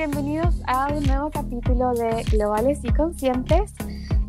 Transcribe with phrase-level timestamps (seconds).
[0.00, 3.74] bienvenidos a un nuevo capítulo de Globales y Conscientes.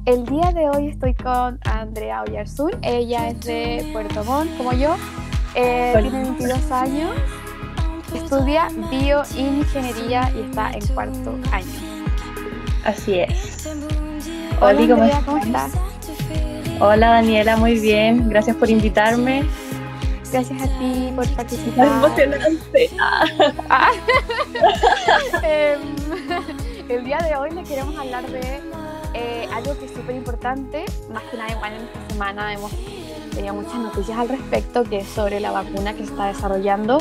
[0.06, 4.98] El día de hoy estoy con Andrea Oyarzún, ella es de Puerto Montt, como yo,
[5.56, 7.12] eh, tiene 22 años,
[8.14, 12.06] estudia bioingeniería y está en cuarto año.
[12.84, 13.66] Así es.
[14.60, 15.72] Hola, Andrea, ¿cómo estás?
[16.82, 19.46] Hola Daniela, muy bien, gracias por invitarme.
[20.32, 21.88] Gracias a ti por participar.
[21.88, 22.90] emocionante.
[23.70, 23.92] Ah.
[25.44, 25.96] Em,
[26.90, 28.62] el día de hoy le queremos hablar de
[29.14, 30.86] eh, algo que es súper importante.
[31.12, 32.72] Más que nada, igual en esta semana hemos
[33.34, 37.00] tenido muchas noticias al respecto, que es sobre la vacuna que se está desarrollando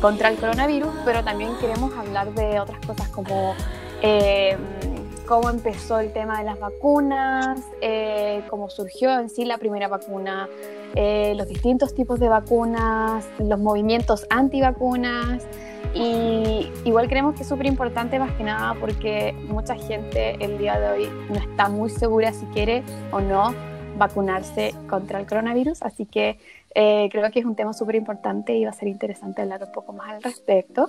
[0.00, 3.54] contra el coronavirus, pero también queremos hablar de otras cosas como
[4.02, 4.56] eh,
[5.26, 10.48] cómo empezó el tema de las vacunas, eh, cómo surgió en sí la primera vacuna,
[10.94, 15.46] eh, los distintos tipos de vacunas, los movimientos antivacunas.
[15.94, 20.80] Y igual creemos que es súper importante más que nada porque mucha gente el día
[20.80, 23.54] de hoy no está muy segura si quiere o no
[23.98, 26.38] vacunarse contra el coronavirus, así que
[26.74, 29.72] eh, creo que es un tema súper importante y va a ser interesante hablar un
[29.72, 30.88] poco más al respecto.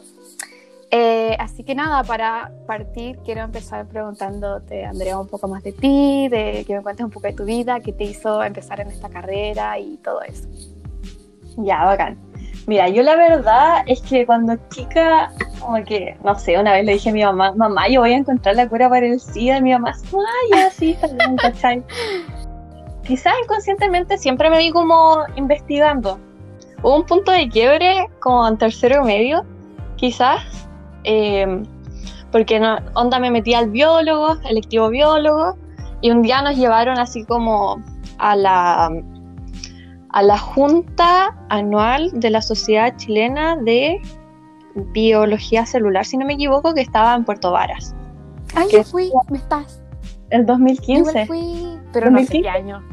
[0.95, 6.27] Eh, así que nada, para partir quiero empezar preguntándote, Andrea, un poco más de ti,
[6.29, 9.09] de que me cuentes un poco de tu vida, qué te hizo empezar en esta
[9.09, 10.47] carrera y todo eso.
[11.57, 12.19] Ya, bacán.
[12.67, 16.93] Mira, yo la verdad es que cuando chica, como que, no sé, una vez le
[16.93, 19.61] dije a mi mamá, mamá, yo voy a encontrar la cura para el SIDA, y
[19.63, 20.95] mi mamá, ay, ya, sí,
[21.41, 21.83] ¿cachai?
[23.03, 26.19] Quizás inconscientemente siempre me vi como investigando.
[26.83, 29.43] Hubo un punto de quiebre como en tercero medio,
[29.95, 30.62] quizás,
[31.03, 31.63] eh,
[32.31, 35.57] porque no, onda me metí al biólogo, electivo biólogo,
[36.01, 37.81] y un día nos llevaron así como
[38.17, 38.89] a la,
[40.09, 44.01] a la junta anual de la Sociedad Chilena de
[44.75, 47.95] Biología Celular, si no me equivoco, que estaba en Puerto Varas.
[48.55, 49.81] Ah, yo fui, me estás.
[50.29, 51.19] El 2015.
[51.19, 52.83] Yo fui, pero no sé qué año.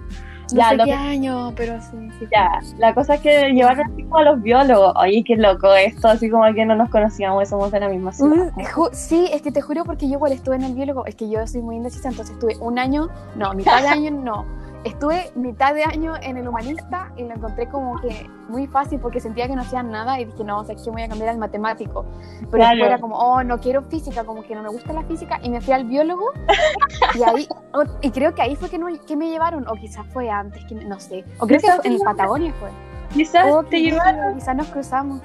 [0.53, 2.27] No ya, sé qué año, pero sí, sí.
[2.31, 4.95] Ya, la cosa es que llevaron así como a los biólogos.
[4.97, 8.13] Oye, qué loco esto, así como que no nos conocíamos y somos de la misma
[8.13, 8.53] ciudad.
[8.93, 11.47] sí, es que te juro porque yo igual estuve en el biólogo, es que yo
[11.47, 15.85] soy muy indecisa, entonces estuve un año, no, mitad de año no Estuve mitad de
[15.85, 19.61] año en el humanista y lo encontré como que muy fácil porque sentía que no
[19.61, 22.07] hacían nada y dije, no, o sea, que voy a cambiar al matemático.
[22.51, 25.39] Pero después era como, oh, no quiero física, como que no me gusta la física
[25.43, 26.25] y me fui al biólogo
[27.15, 30.07] y ahí, oh, y creo que ahí fue que, no, que me llevaron, o quizás
[30.13, 32.71] fue antes, que no sé, o creo que en Patagonia fue.
[33.13, 34.35] Quizás oh, te llevaron.
[34.35, 35.21] Quizás nos cruzamos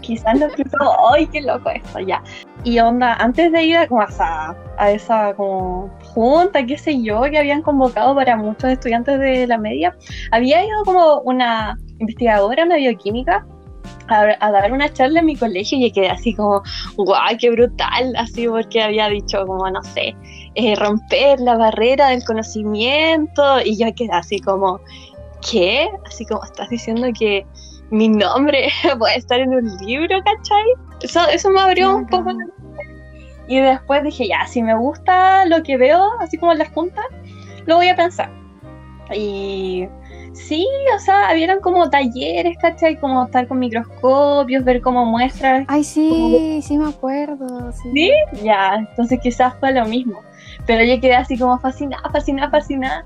[0.00, 2.00] quizás nos cruzamos, ¡ay, qué loco esto!
[2.00, 2.22] Ya.
[2.64, 7.22] Y onda, antes de ir a, como a, a, esa como junta, qué sé yo,
[7.22, 9.94] que habían convocado para muchos estudiantes de la media,
[10.32, 13.46] había ido como una investigadora, una bioquímica,
[14.08, 16.62] a, dar una charla en mi colegio y quedé así como,
[16.96, 20.14] guau, qué brutal, así porque había dicho como, no sé,
[20.54, 24.80] eh, romper la barrera del conocimiento y yo quedé así como,
[25.50, 25.88] ¿qué?
[26.06, 27.46] Así como estás diciendo que
[27.90, 30.64] mi nombre puede estar en un libro, ¿cachai?
[31.04, 32.30] Eso, eso me abrió un poco
[33.46, 37.04] Y después dije, ya, si me gusta lo que veo, así como en las juntas,
[37.66, 38.30] lo voy a pensar.
[39.14, 39.86] Y
[40.32, 40.66] sí,
[40.96, 42.98] o sea, habían como talleres, ¿cachai?
[42.98, 45.66] Como estar con microscopios, ver cómo muestras.
[45.68, 47.70] Ay, sí, sí me acuerdo.
[47.72, 47.90] Sí.
[47.92, 48.10] sí,
[48.42, 50.20] ya, entonces quizás fue lo mismo.
[50.66, 53.04] Pero yo quedé así como fascinada, fascinada, fascinada.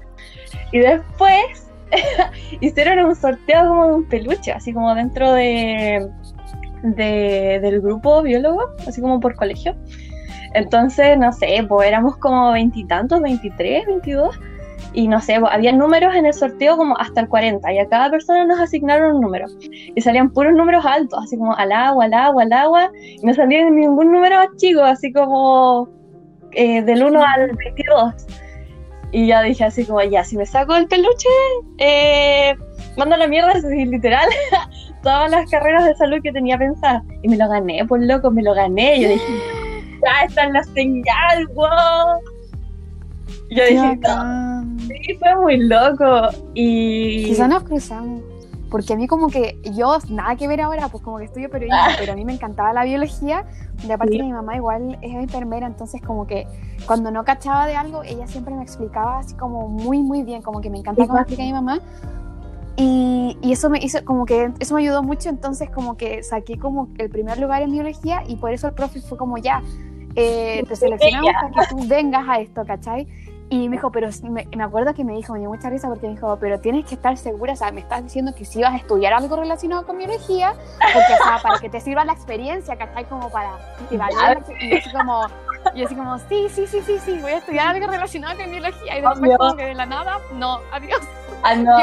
[0.70, 1.68] Y después
[2.60, 6.08] hicieron un sorteo como de un peluche, así como dentro de,
[6.82, 9.74] del grupo biólogo, así como por colegio.
[10.54, 14.38] Entonces, no sé, pues éramos como veintitantos, veintitrés, veintidós,
[14.94, 17.88] y no sé, pues, había números en el sorteo como hasta el 40, y a
[17.88, 19.46] cada persona nos asignaron un número.
[19.94, 23.34] Y salían puros números altos, así como al agua, al agua, al agua, y no
[23.34, 25.88] salía ningún número chico, así como
[26.52, 28.14] eh, del 1 al 22.
[29.12, 31.28] Y ya dije así como, ya, si me saco el peluche,
[31.78, 32.54] eh,
[32.98, 34.28] mando a la mierda, literal,
[35.02, 37.02] todas las carreras de salud que tenía pensadas.
[37.22, 38.96] Y me lo gané, pues loco, me lo gané.
[38.98, 39.34] Y yo dije,
[40.02, 42.20] ya está en la señal, wow.
[43.50, 44.00] Y yo dije,
[44.88, 46.28] sí, fue muy loco.
[46.54, 47.24] Y...
[47.24, 48.22] Quizá nos cruzamos.
[48.70, 51.80] Porque a mí como que yo, nada que ver ahora, pues como que estudio periodismo,
[51.80, 51.94] ah.
[51.98, 53.46] pero a mí me encantaba la biología.
[53.86, 56.46] De aparte mi mamá igual es enfermera, entonces como que
[56.86, 60.60] cuando no cachaba de algo, ella siempre me explicaba así como muy, muy bien, como
[60.60, 61.80] que me encantaba cómo explica mi mamá.
[62.80, 66.58] Y, y, eso me hizo como que eso me ayudó mucho, entonces como que saqué
[66.58, 69.62] como el primer lugar en biología y por eso el profe fue como ya,
[70.14, 73.08] eh, te seleccionamos para que tú vengas a esto, ¿cachai?
[73.50, 76.06] Y me dijo, pero me, me acuerdo que me dijo, me dio mucha risa porque
[76.06, 78.74] me dijo, pero tienes que estar segura, o sea, me estás diciendo que si vas
[78.74, 82.76] a estudiar algo relacionado con biología, porque, o sea, para que te sirva la experiencia,
[82.76, 83.06] ¿cachai?
[83.06, 83.58] Como para
[83.90, 84.44] evaluar.
[84.60, 85.26] Y así como,
[85.74, 88.98] y así como, sí, sí, sí, sí, sí, voy a estudiar algo relacionado con biología.
[88.98, 89.36] Y después Obvio.
[89.36, 91.00] como que de la nada, no, adiós,
[91.42, 91.76] Ah, no.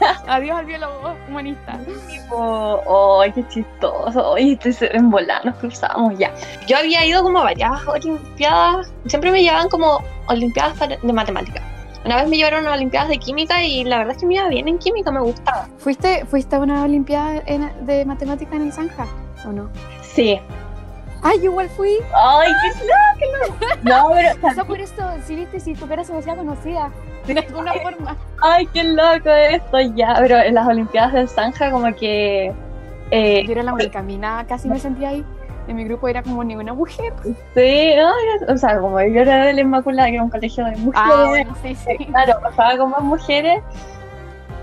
[0.26, 1.78] Adiós al biólogo humanista.
[2.08, 4.34] tipo, ¡ay, qué chistoso!
[4.34, 6.32] ¡Ay, estoy en volar, nos cruzamos ya!
[6.66, 11.60] Yo había ido como a varias olimpiadas, siempre me llevaban como olimpiadas de matemática.
[12.04, 14.46] Una vez me llevaron a olimpiadas de química y la verdad es que me iba
[14.48, 15.68] bien en química, me gustaba.
[15.78, 19.06] ¿Fuiste, ¿Fuiste a una olimpiada en- de matemática en el Zanja?
[19.46, 19.70] ¿O no?
[20.02, 20.38] Sí.
[21.22, 21.96] Ay, yo igual fui.
[22.14, 23.56] ¡Ay, qué loco!
[23.82, 24.94] No, pero O sea, por eso,
[25.26, 26.90] si viste, si tu cara se me hacía conocida.
[27.34, 28.16] De alguna forma.
[28.42, 29.80] ¡Ay, qué loco esto!
[29.94, 32.52] Ya, pero en las olimpiadas del Zanja como que...
[33.10, 35.24] eh, Yo era la única mina, casi me sentía ahí.
[35.66, 37.14] En mi grupo era como ninguna mujer.
[37.54, 40.72] sí, ay, o sea, como yo era de la Inmaculada, que era un colegio de
[40.76, 42.04] mujeres, Ah, bueno, sí, sí.
[42.04, 43.62] claro, pasaba con más mujeres,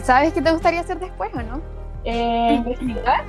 [0.03, 1.59] ¿Sabes qué te gustaría hacer después o no?
[2.03, 3.23] eh, investigar.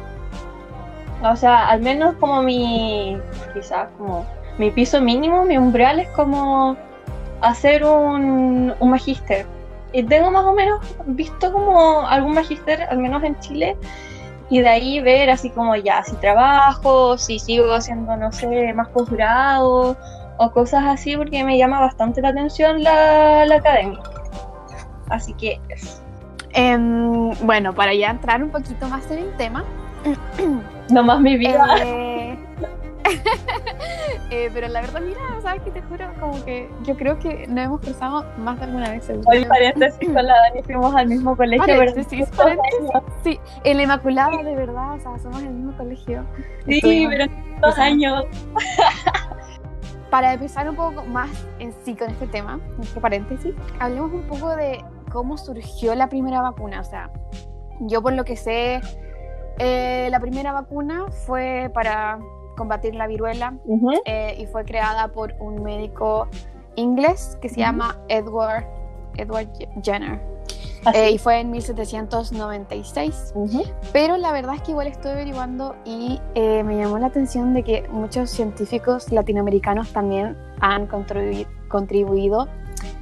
[1.23, 3.17] O sea, al menos como mi,
[3.55, 4.27] quizás como
[4.59, 6.77] mi piso mínimo, mi umbral es como
[7.43, 9.47] hacer un, un magíster.
[9.93, 13.77] Y tengo más o menos visto como algún magíster, al menos en Chile,
[14.49, 18.89] y de ahí ver así como ya, si trabajo, si sigo haciendo, no sé, más
[18.89, 19.97] posgrado
[20.39, 24.01] o cosas así, porque me llama bastante la atención la, la academia.
[25.11, 26.01] Así que eso.
[26.55, 29.65] Em, bueno, para ya entrar un poquito más en el tema.
[30.91, 31.77] nomás mi vida.
[31.83, 32.22] eh,
[34.31, 36.11] eh, pero la verdad, mira, ¿sabes qué te juro?
[36.21, 39.05] Como que yo creo que nos hemos cruzado más de alguna vez.
[39.05, 39.29] seguro.
[39.31, 42.91] Hoy paréntesis con la Dani fuimos al mismo colegio, Paréntesis, pero paréntesis.
[43.25, 46.25] Sí, en la Inmaculada, de verdad, o sea, somos en el mismo colegio.
[46.67, 48.25] Sí, Estuvimos- pero dos años.
[50.11, 54.55] Para empezar un poco más en sí con este tema, nuestro paréntesis, hablemos un poco
[54.55, 56.81] de cómo surgió la primera vacuna.
[56.81, 57.11] O sea,
[57.81, 58.81] yo por lo que sé,
[59.59, 62.19] eh, la primera vacuna fue para
[62.57, 63.55] combatir la viruela
[64.05, 66.29] eh, y fue creada por un médico
[66.77, 68.65] inglés que se llama Edward,
[69.17, 69.49] Edward
[69.83, 70.21] Jenner.
[70.95, 73.33] Eh, y fue en 1796.
[73.35, 73.63] Ujú.
[73.93, 77.63] Pero la verdad es que igual estoy averiguando y eh, me llamó la atención de
[77.63, 82.49] que muchos científicos latinoamericanos también han contribu- contribuido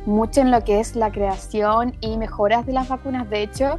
[0.05, 3.29] mucho en lo que es la creación y mejoras de las vacunas.
[3.31, 3.79] De hecho,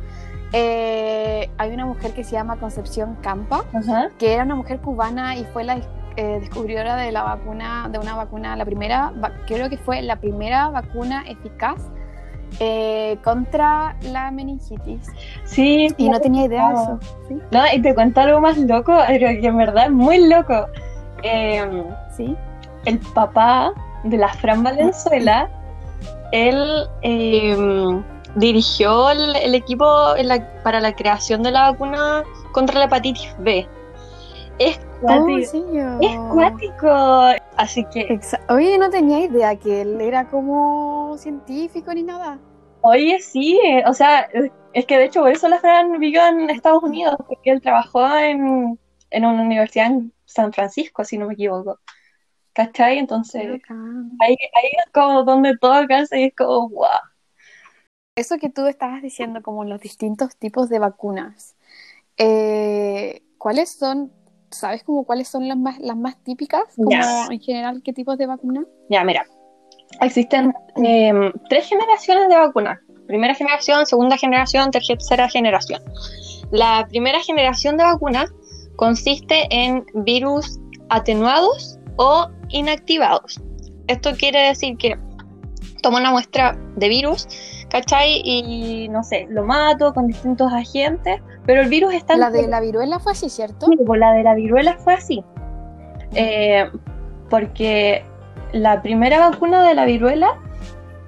[0.53, 3.63] eh, hay una mujer que se llama Concepción Campa,
[4.18, 5.77] que era una mujer cubana y fue la
[6.18, 9.13] eh, descubridora de la vacuna, de una vacuna, la primera,
[9.48, 11.77] creo que fue la primera vacuna eficaz
[12.59, 15.07] eh, contra la meningitis.
[15.45, 17.00] Sí, Y no tenía idea de eso.
[17.27, 17.38] ¿sí?
[17.51, 20.65] No, y te cuento algo más loco, que en verdad es muy loco.
[21.24, 21.83] Eh,
[22.15, 22.36] ¿Sí?
[22.86, 25.50] el papá de la Fran Valenzuela,
[26.31, 28.01] él eh,
[28.36, 33.36] dirigió el, el equipo en la- para la creación de la vacuna contra la hepatitis
[33.39, 33.68] B.
[34.60, 35.51] Es cuático.
[36.00, 36.89] es cuático.
[37.57, 42.39] Así que, Exa- Oye, no tenía idea que él era como científico ni nada.
[42.81, 44.28] oye, sí, o sea,
[44.74, 48.07] es que de hecho por eso la Fran vivió en Estados Unidos, porque él trabajó
[48.18, 48.80] en,
[49.10, 51.80] en una universidad en San Francisco, si no me equivoco.
[52.54, 53.00] ¿Cachai?
[53.00, 53.62] Entonces,
[54.19, 56.88] ahí, ahí es como donde todo calza y es como, wow.
[58.16, 61.56] Eso que tú estabas diciendo, como los distintos tipos de vacunas,
[62.18, 64.12] eh, ¿cuáles son,
[64.50, 66.63] sabes como cuáles son las más, las más típicas?
[66.75, 66.91] Como
[67.32, 68.65] en general, ¿qué tipos de vacuna?
[68.89, 69.25] Ya, mira,
[70.01, 70.53] existen
[70.84, 71.13] eh,
[71.48, 72.80] tres generaciones de vacunas.
[73.08, 75.82] Primera generación, segunda generación, tercera generación.
[76.51, 78.30] La primera generación de vacunas
[78.75, 83.39] consiste en virus atenuados o inactivados.
[83.88, 84.98] Esto quiere decir que
[85.82, 87.27] tomo una muestra de virus,
[87.72, 88.22] ¿cachai?
[88.24, 92.60] Y no sé, lo mato con distintos agentes, pero el virus está La de la
[92.60, 93.68] viruela fue así, ¿cierto?
[93.68, 95.24] Sí, pues la de la viruela fue así.
[96.13, 96.70] Eh,
[97.30, 98.04] porque
[98.51, 100.38] la primera vacuna de la viruela,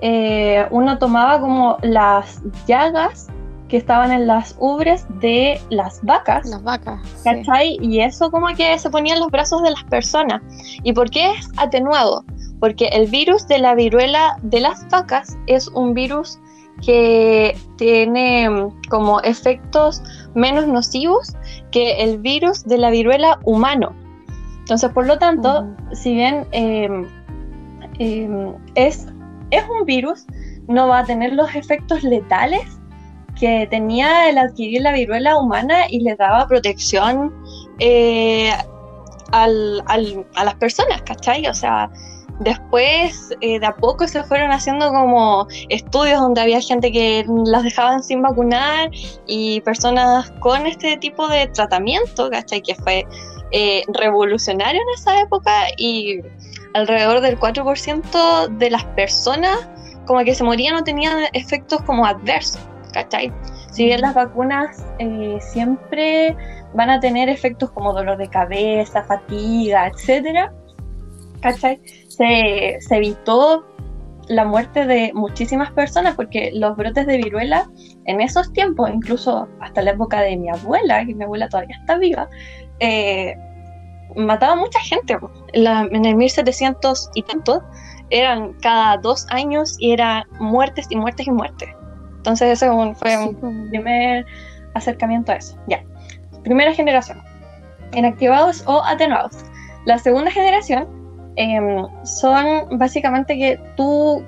[0.02, 3.28] eh, uno tomaba como las llagas
[3.68, 7.00] que estaban en las ubres de las vacas, Las vacas.
[7.18, 7.24] sí.
[7.24, 7.78] ¿cachai?
[7.82, 10.42] Y eso como que se ponía en los brazos de las personas.
[10.84, 12.24] ¿Y por qué es atenuado?
[12.60, 16.40] Porque el virus de la viruela de las vacas es un virus
[16.82, 20.02] que tiene mm, como efectos
[20.36, 21.34] menos nocivos
[21.72, 23.94] que el virus de la viruela humano.
[24.60, 25.96] Entonces, por lo tanto, Ujú.
[25.96, 26.90] si bien eh,
[28.00, 29.08] eh, es,
[29.52, 30.26] es un virus,
[30.68, 32.62] no va a tener los efectos letales
[33.40, 37.34] que tenía el adquirir la viruela humana y le daba protección
[37.80, 38.52] eh,
[39.32, 41.48] al- al- a las personas, ¿cachai?
[41.48, 41.90] O sea,
[42.40, 48.04] después de a poco se fueron haciendo como estudios donde había gente que las dejaban
[48.04, 48.90] sin vacunar
[49.28, 52.62] y personas con este tipo de tratamiento, ¿cachai?
[52.62, 53.06] Que fue
[53.94, 56.22] revolucionario en esa época y
[56.74, 59.70] alrededor del 4% de las personas
[60.06, 62.62] como que se morían no tenían efectos como adversos,
[62.94, 63.32] ¿cachai?
[63.72, 66.36] Si bien las vacunas eh, siempre
[66.74, 70.54] van a tener efectos como dolor de cabeza, fatiga, etcétera,
[71.42, 71.80] ¿cachai?
[72.18, 73.66] Se, se evitó
[74.28, 77.70] la muerte de muchísimas personas porque los brotes de viruela
[78.06, 81.98] en esos tiempos, incluso hasta la época de mi abuela, que mi abuela todavía está
[81.98, 82.30] viva,
[82.80, 83.36] eh,
[84.16, 85.18] mataba mucha gente.
[85.54, 87.64] en el 1700 y tanto,
[88.10, 91.70] eran cada dos años y era muertes y muertes y muertes.
[92.18, 94.26] Entonces ese fue un primer
[94.76, 95.58] acercamiento a eso.
[95.68, 95.84] Ya.
[96.44, 97.22] Primera generación.
[97.94, 99.46] Inactivados o atenuados.
[99.86, 101.03] La segunda generación
[101.36, 104.24] em, son básicamente que tú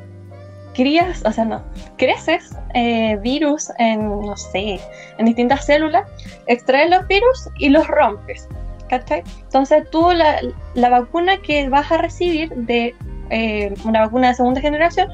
[0.75, 1.63] crías, o sea, no,
[1.97, 4.79] creces eh, virus en, no sé,
[5.17, 6.03] en distintas células,
[6.47, 8.47] extraes los virus y los rompes.
[8.87, 9.23] ¿Cachai?
[9.41, 10.39] Entonces tú la,
[10.75, 12.93] la vacuna que vas a recibir de
[13.31, 15.09] eh, una vacuna de segunda generación,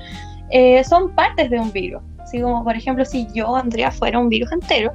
[0.49, 2.01] eh, son partes de un virus.
[2.19, 4.93] Así como, por ejemplo, si yo, Andrea, fuera un virus entero,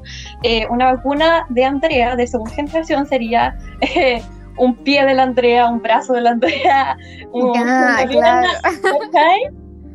[0.71, 3.59] una vacuna de Andrea de segunda generación sería
[4.59, 6.97] un pie de la Andrea, un brazo de la Andrea,
[7.33, 8.49] un, ah, claro.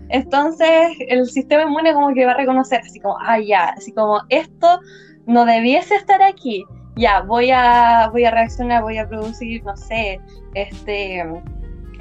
[0.10, 4.22] Entonces, el sistema inmune como que va a reconocer, así como, ah, ya, así como,
[4.30, 4.80] esto
[5.26, 6.66] no debiese estar aquí,
[6.96, 10.20] ya, voy a, voy a reaccionar, voy a producir, no sé,
[10.54, 11.24] este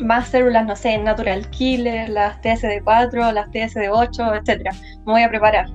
[0.00, 4.72] más células, no sé, natural killer, las TSD4, las TSD8, etcétera.
[5.06, 5.66] Me voy a preparar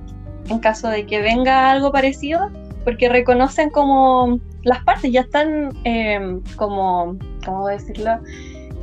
[0.50, 2.50] en caso de que venga algo parecido,
[2.84, 8.12] porque reconocen como las partes ya están eh, como, ¿cómo decirlo?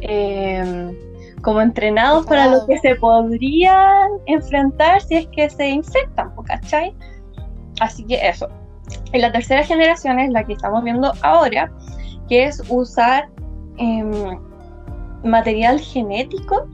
[0.00, 0.96] Eh,
[1.42, 6.94] como entrenados para lo que se podrían enfrentar si es que se infectan, ¿cachai?
[7.80, 8.48] Así que eso.
[9.12, 11.70] Y la tercera generación es la que estamos viendo ahora,
[12.28, 13.28] que es usar
[13.78, 14.38] em,
[15.24, 16.68] material genético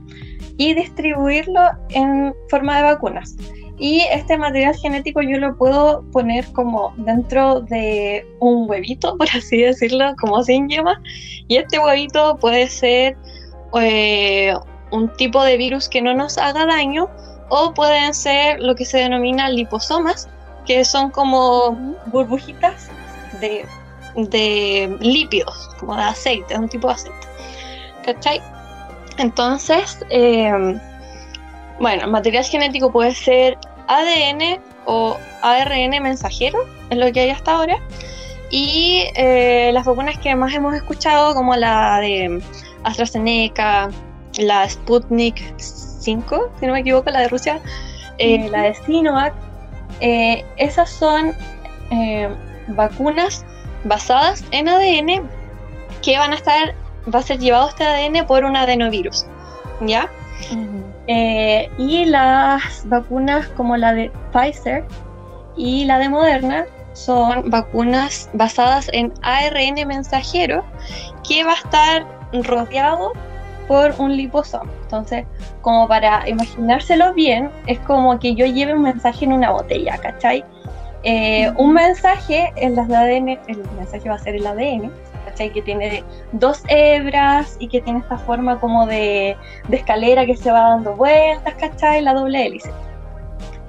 [0.57, 3.35] y distribuirlo en forma de vacunas.
[3.79, 9.61] Y este material genético yo lo puedo poner como dentro de un huevito, por así
[9.61, 11.01] decirlo, como sin yema.
[11.47, 13.17] Y este huevito puede ser
[13.79, 14.53] eh,
[14.91, 17.09] un tipo de virus que no nos haga daño
[17.49, 20.29] o pueden ser lo que se denomina liposomas,
[20.65, 21.71] que son como
[22.07, 22.89] burbujitas
[23.39, 23.65] de,
[24.15, 27.29] de lípidos, como de aceite, un tipo de aceite.
[28.13, 28.41] ¿cachai?
[29.17, 30.79] Entonces, eh,
[31.79, 33.57] bueno, material genético puede ser
[33.89, 37.77] ADN o ARN mensajero, es lo que hay hasta ahora.
[38.49, 42.41] Y eh, las vacunas que más hemos escuchado, como la de
[42.83, 43.89] AstraZeneca,
[44.37, 47.59] la Sputnik 5, si no me equivoco, la de Rusia,
[48.17, 49.33] eh, la de Sinovac,
[49.99, 51.35] esas son
[52.69, 53.45] vacunas
[53.83, 55.29] basadas en ADN
[56.01, 56.73] que van a estar
[57.13, 59.25] va a ser llevado este ADN por un adenovirus,
[59.81, 60.09] ¿ya?
[61.11, 64.85] Eh, y las vacunas como la de Pfizer
[65.57, 70.63] y la de Moderna son vacunas basadas en ARN mensajero
[71.27, 72.07] que va a estar
[72.43, 73.13] rodeado
[73.67, 74.71] por un liposoma.
[74.83, 75.25] Entonces,
[75.61, 80.45] como para imaginárselo bien, es como que yo lleve un mensaje en una botella, ¿cachai?
[81.01, 84.91] Eh, un mensaje en las ADN, el mensaje va a ser el ADN,
[85.35, 89.37] que tiene dos hebras y que tiene esta forma como de,
[89.71, 92.01] escalera que se va dando vueltas, ¿cachai?
[92.01, 92.71] La doble hélice.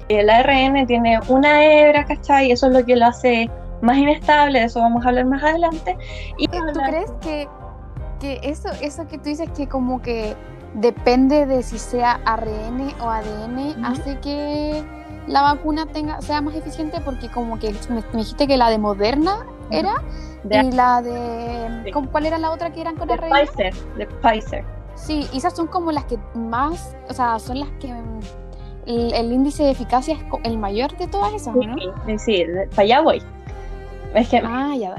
[0.09, 2.47] El ARN tiene una hebra, ¿cachai?
[2.47, 3.49] Y eso es lo que lo hace
[3.81, 5.97] más inestable, de eso vamos a hablar más adelante.
[6.37, 7.47] Y ¿Tú crees que,
[8.19, 10.35] que eso, eso que tú dices que como que
[10.73, 14.83] depende de si sea ARN o ADN, hace que
[15.27, 16.99] la vacuna tenga, sea más eficiente?
[17.01, 19.95] Porque como que me, dijiste que la de Moderna era
[20.49, 21.91] y la de.
[22.11, 24.65] ¿Cuál era la otra que eran con de Pfizer, de Pfizer.
[24.95, 27.93] Sí, esas son como las que más, o sea, son las que
[28.85, 31.75] el, índice de eficacia es el mayor de todas esas, ¿no?
[32.05, 33.21] Sí, sí, para allá voy.
[34.13, 34.97] Es que, ah, ya va.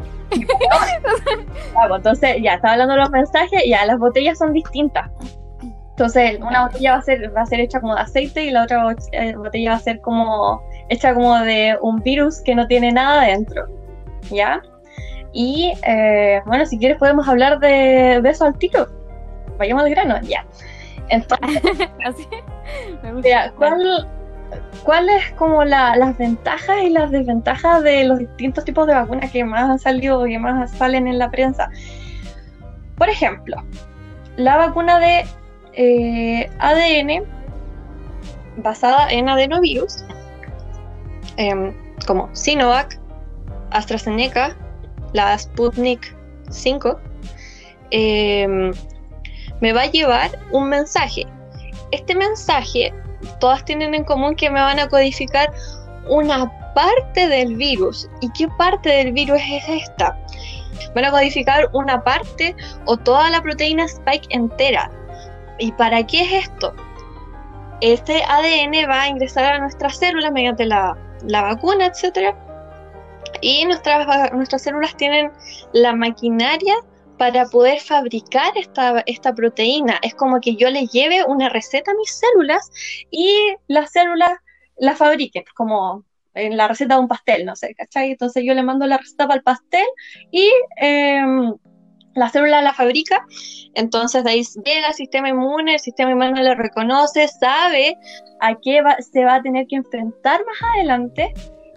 [1.75, 5.11] Vamos, entonces ya estaba hablando de los mensajes, ya las botellas son distintas.
[5.91, 8.63] Entonces, una botella va a ser va a ser hecha como de aceite y la
[8.63, 12.93] otra eh, botella va a ser como hecha como de un virus que no tiene
[12.93, 13.69] nada dentro.
[14.31, 14.63] ¿Ya?
[15.33, 18.89] Y eh, bueno, si quieres podemos hablar de, eso al tiro.
[19.59, 20.45] Vayamos al grano, ya.
[21.09, 21.63] Entonces,
[22.05, 22.27] ¿Así?
[23.03, 23.53] Me gusta.
[23.57, 24.09] ¿cuál,
[24.85, 29.45] ¿cuál, es como las ventajas y las desventajas de los distintos tipos de vacunas que
[29.45, 31.71] más han salido y que más salen en la prensa?
[32.97, 33.57] Por ejemplo,
[34.37, 35.25] la vacuna de
[35.75, 37.25] eh, ADN
[38.59, 40.05] basada en adenovirus,
[41.37, 41.75] em,
[42.07, 42.99] como Sinovac,
[43.73, 44.57] AstraZeneca,
[45.13, 46.15] la Sputnik
[46.51, 46.99] 5,
[47.91, 48.73] em,
[49.61, 51.27] me va a llevar un mensaje.
[51.91, 52.93] Este mensaje,
[53.41, 55.53] todas tienen en común que me van a codificar
[56.09, 58.09] una parte del virus.
[58.21, 60.19] ¿Y qué parte del virus es esta?
[60.95, 64.91] Van a codificar una parte o toda la proteína spike entera.
[65.59, 66.75] ¿Y para qué es esto?
[67.81, 72.35] Este ADN va a ingresar a nuestras células mediante la, la vacuna, etc.
[73.41, 75.31] Y nuestras, nuestras células tienen
[75.73, 76.75] la maquinaria
[77.19, 79.99] para poder fabricar esta, esta proteína.
[80.03, 82.71] Es como que yo le lleve una receta a mis células
[83.11, 84.33] y las células
[84.77, 88.11] la fabriquen, como en la receta de un pastel, no sé, ¿cachai?
[88.11, 89.87] Entonces yo le mando la receta para el pastel
[90.31, 91.55] y em,
[92.15, 93.25] la célula la fabrica,
[93.75, 97.97] entonces de ahí llega el sistema inmune, el sistema inmune lo reconoce, sabe
[98.41, 101.33] a qué se va a tener que enfrentar más adelante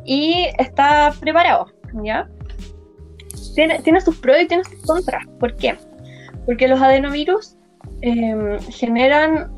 [0.06, 1.68] y está preparado,
[2.04, 2.30] ¿ya?
[3.56, 5.26] Tiene, tiene sus pros y tiene sus contras.
[5.40, 5.76] ¿Por qué?
[6.46, 7.56] Porque los adenovirus
[8.02, 9.52] em, generan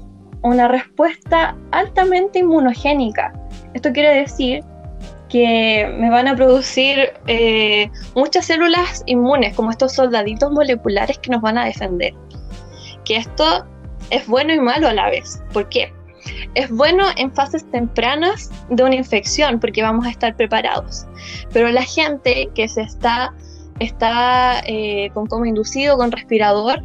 [0.43, 3.33] una respuesta altamente inmunogénica.
[3.73, 4.63] Esto quiere decir
[5.29, 11.41] que me van a producir eh, muchas células inmunes, como estos soldaditos moleculares que nos
[11.41, 12.13] van a defender.
[13.03, 13.65] Que esto
[14.09, 15.43] es bueno y malo a la vez.
[15.51, 15.91] ¿Por qué?
[16.55, 21.05] Es bueno en fases tempranas de una infección porque vamos a estar preparados.
[21.53, 23.33] Pero la gente que se está,
[23.79, 26.83] está eh, con coma inducido, con respirador,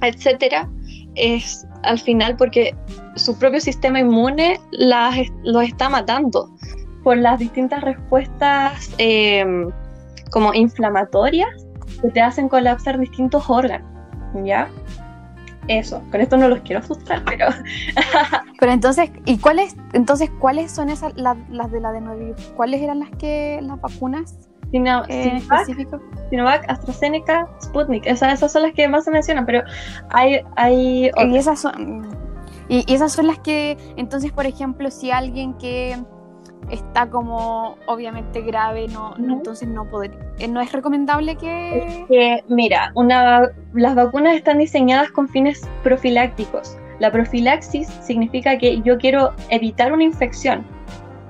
[0.00, 0.68] etcétera,
[1.14, 2.74] es al final porque
[3.16, 6.50] su propio sistema inmune las, los está matando
[7.02, 9.70] por las distintas respuestas em,
[10.30, 11.48] como inflamatorias
[12.00, 13.88] que te hacen colapsar distintos órganos,
[14.44, 14.68] ¿ya?
[15.68, 17.46] Eso, con esto no los quiero asustar, pero...
[18.60, 22.40] pero entonces, ¿y cuáles, entonces, cuáles son esas, las, las de la adenovirus?
[22.56, 24.38] ¿Cuáles eran las que, las vacunas?
[24.70, 29.62] Sino, eh, Sinovac, Sinovac, AstraZeneca, Sputnik, esas son las que más se mencionan, pero
[30.10, 30.40] hay...
[30.56, 32.08] hay y esas son...
[32.68, 35.96] y esas son las que, entonces, por ejemplo, si alguien que
[36.70, 42.42] está como obviamente grave, no, entonces no podría, eh, no es recomendable que...
[42.48, 46.76] mira, una, las vacunas están diseñadas con fines profilácticos.
[47.00, 50.64] La profilaxis significa que yo quiero evitar una infección.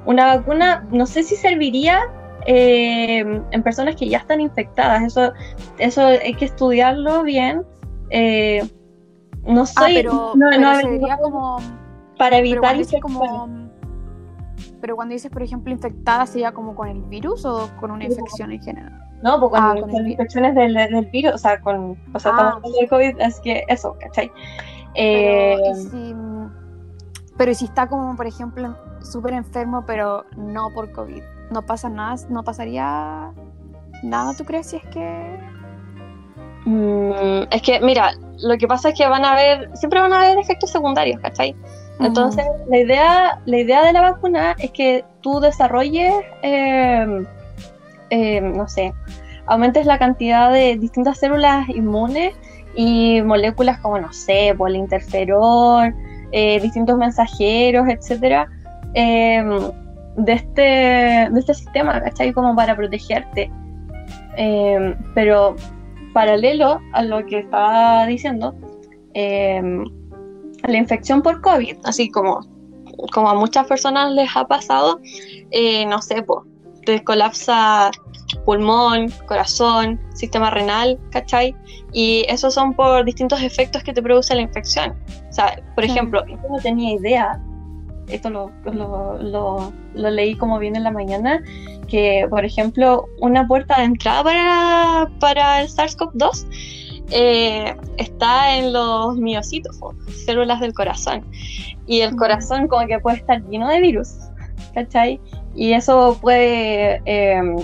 [0.06, 2.02] Una vacuna no sé si serviría
[2.46, 5.02] eh, en personas que ya están infectadas.
[5.04, 5.32] Eso,
[5.78, 7.62] eso hay que estudiarlo bien.
[8.10, 8.62] Eh,
[9.46, 11.58] no ah, soy, pero, no, sería como
[12.18, 13.63] para evitar infecciones
[14.84, 18.52] pero cuando dices, por ejemplo, infectada, ¿sería como con el virus o con una infección
[18.52, 18.92] en general?
[19.22, 22.52] No, pues con, ah, infecciones del, del, virus, o sea, con, o sea, ah.
[22.56, 24.30] estamos del COVID, es que eso, ¿cachai?
[24.94, 26.14] Pero, ¿y eh, si,
[27.38, 32.16] pero si está como, por ejemplo, súper enfermo, pero no por COVID, ¿no pasa nada?
[32.28, 33.32] ¿No pasaría
[34.02, 35.40] nada, tú crees, si es que...?
[36.66, 38.10] Mm, es que, mira,
[38.42, 41.56] lo que pasa es que van a haber, siempre van a haber efectos secundarios, ¿cachai?
[42.00, 47.26] Entonces, la, idea, la idea de la vacuna es que tú desarrolles, em,
[48.56, 48.92] no sé,
[49.46, 52.34] aumentes la cantidad de distintas células inmunes
[52.74, 55.94] y moléculas como, no sé, polinterferón,
[56.32, 58.48] eh, distintos mensajeros, etcétera,
[58.94, 59.50] em,
[60.16, 60.62] de, este,
[61.30, 62.32] de este sistema, ¿cachai?
[62.32, 63.50] Como para protegerte.
[65.14, 65.54] pero
[66.12, 68.54] paralelo a lo que estaba diciendo,
[70.68, 72.40] la infección por COVID, así como,
[73.12, 75.00] como a muchas personas les ha pasado,
[75.50, 76.40] eh, no sé, pues,
[76.84, 77.90] te colapsa
[78.44, 81.54] pulmón, corazón, sistema renal, ¿cachai?
[81.92, 84.94] Y esos son por distintos efectos que te produce la infección.
[85.30, 87.40] O sea, por ejemplo, yo no tenía idea,
[88.08, 91.42] esto lo, lo, lo, lo, leí como bien en la mañana,
[91.88, 96.46] que por ejemplo, una puerta de entrada para, para el SARS-CoV-2
[97.10, 99.78] eh, está en los miocitos,
[100.24, 101.24] células del corazón.
[101.86, 104.14] Y el corazón como que puede estar lleno de virus,
[104.74, 105.20] ¿cachai?
[105.54, 107.56] Y eso puede, em,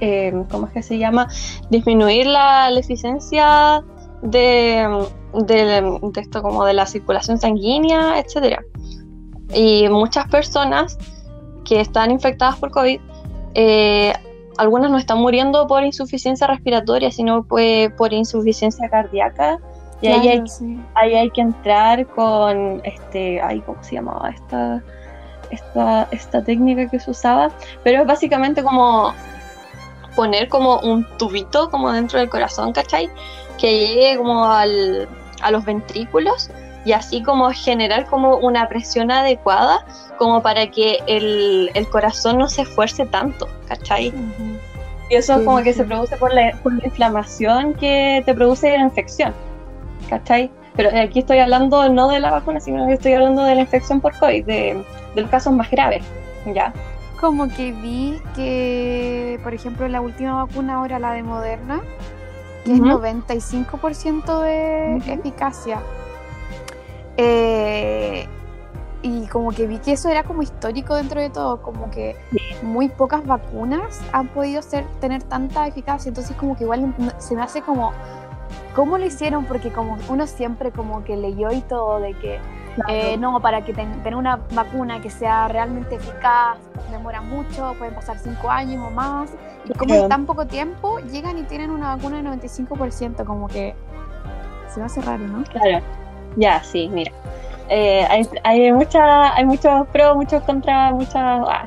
[0.00, 1.28] em, ¿cómo es que se llama?
[1.70, 3.82] Disminuir la, eficiencia
[4.22, 8.62] de, de, esto como de la circulación sanguínea, etcétera.
[9.52, 10.98] Y muchas personas
[11.64, 13.00] que están infectadas por COVID
[13.54, 14.12] eh,
[14.58, 19.58] algunas no están muriendo por insuficiencia respiratoria, sino pues, por insuficiencia cardíaca.
[20.02, 20.44] Y ahí, hay,
[20.94, 24.82] ahí hay que entrar con, este, ay, ¿cómo se llamaba esta,
[25.50, 27.50] esta, esta técnica que se usaba?
[27.82, 29.14] Pero es básicamente como
[30.14, 33.08] poner como un tubito como dentro del corazón, ¿cachai?
[33.58, 35.08] Que llegue como al,
[35.40, 36.50] a los ventrículos
[36.86, 39.84] y así como generar como una presión adecuada
[40.18, 44.14] como para que el, el corazón no se esfuerce tanto, ¿cachai?
[45.10, 45.80] Y eso Sí, como que sí.
[45.80, 49.34] se produce por la, por la inflamación que te produce la infección,
[50.08, 50.48] ¿cachai?
[50.76, 54.00] Pero aquí estoy hablando no de la vacuna, sino que estoy hablando de la infección
[54.00, 54.84] por COVID, de,
[55.16, 56.04] de los casos más graves,
[56.54, 56.72] ¿ya?
[57.20, 61.80] Como que vi que, por ejemplo, la última vacuna ahora, la de Moderna,
[62.64, 62.86] que Ujú.
[62.86, 65.10] es 95% de Ujú.
[65.12, 65.80] eficacia.
[67.16, 68.26] Eh,
[69.02, 72.16] y como que vi que eso era como histórico dentro de todo, como que
[72.62, 77.42] muy pocas vacunas han podido ser, tener tanta eficacia, entonces como que igual se me
[77.42, 77.92] hace como,
[78.74, 79.44] ¿cómo lo hicieron?
[79.44, 82.40] Porque como uno siempre como que leyó y todo de que
[82.88, 86.58] eh, no, para que ten- tener una vacuna que sea realmente eficaz,
[86.90, 89.30] demora mucho, pueden pasar cinco años o más.
[89.64, 93.74] Y como en tan poco tiempo llegan y tienen una vacuna de 95%, como que
[94.68, 95.42] se me hace raro, ¿no?
[95.44, 95.84] Claro.
[96.36, 97.12] Ya, sí, mira.
[97.68, 101.16] Eh, hay, hay, mucha, hay muchos pros, muchos contra, muchas...
[101.16, 101.66] ah.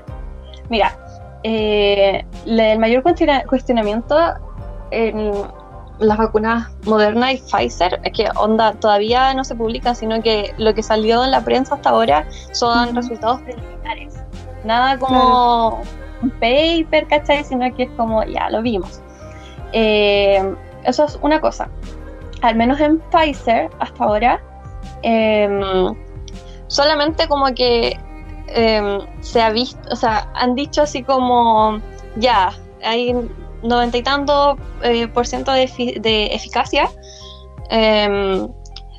[0.70, 0.98] Mira,
[1.44, 4.16] eh, el mayor cuestiona- cuestionamiento
[4.92, 5.32] en
[6.00, 10.74] las vacunas Moderna y Pfizer es que onda todavía no se publican, sino que lo
[10.74, 14.16] que salió en la prensa hasta ahora son resultados preliminares.
[14.64, 15.82] Nada como
[16.22, 17.44] un paper, ¿cachai?
[17.44, 19.02] Sino que es como, ya, lo vimos.
[19.74, 21.68] Eh, eso es una cosa.
[22.42, 24.42] Al menos en Pfizer, hasta ahora,
[25.04, 25.96] em,
[26.68, 28.00] solamente como que
[28.48, 31.80] em, se ha visto, o sea, han dicho así como,
[32.16, 32.52] ya,
[32.84, 33.14] hay
[33.64, 36.90] noventa y tanto eh, por ciento de, de eficacia
[37.70, 38.48] em,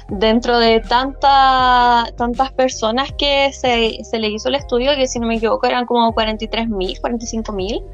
[0.09, 5.27] dentro de tanta, tantas personas que se, se le hizo el estudio, que si no
[5.27, 7.85] me equivoco eran como 43.000, 45.000,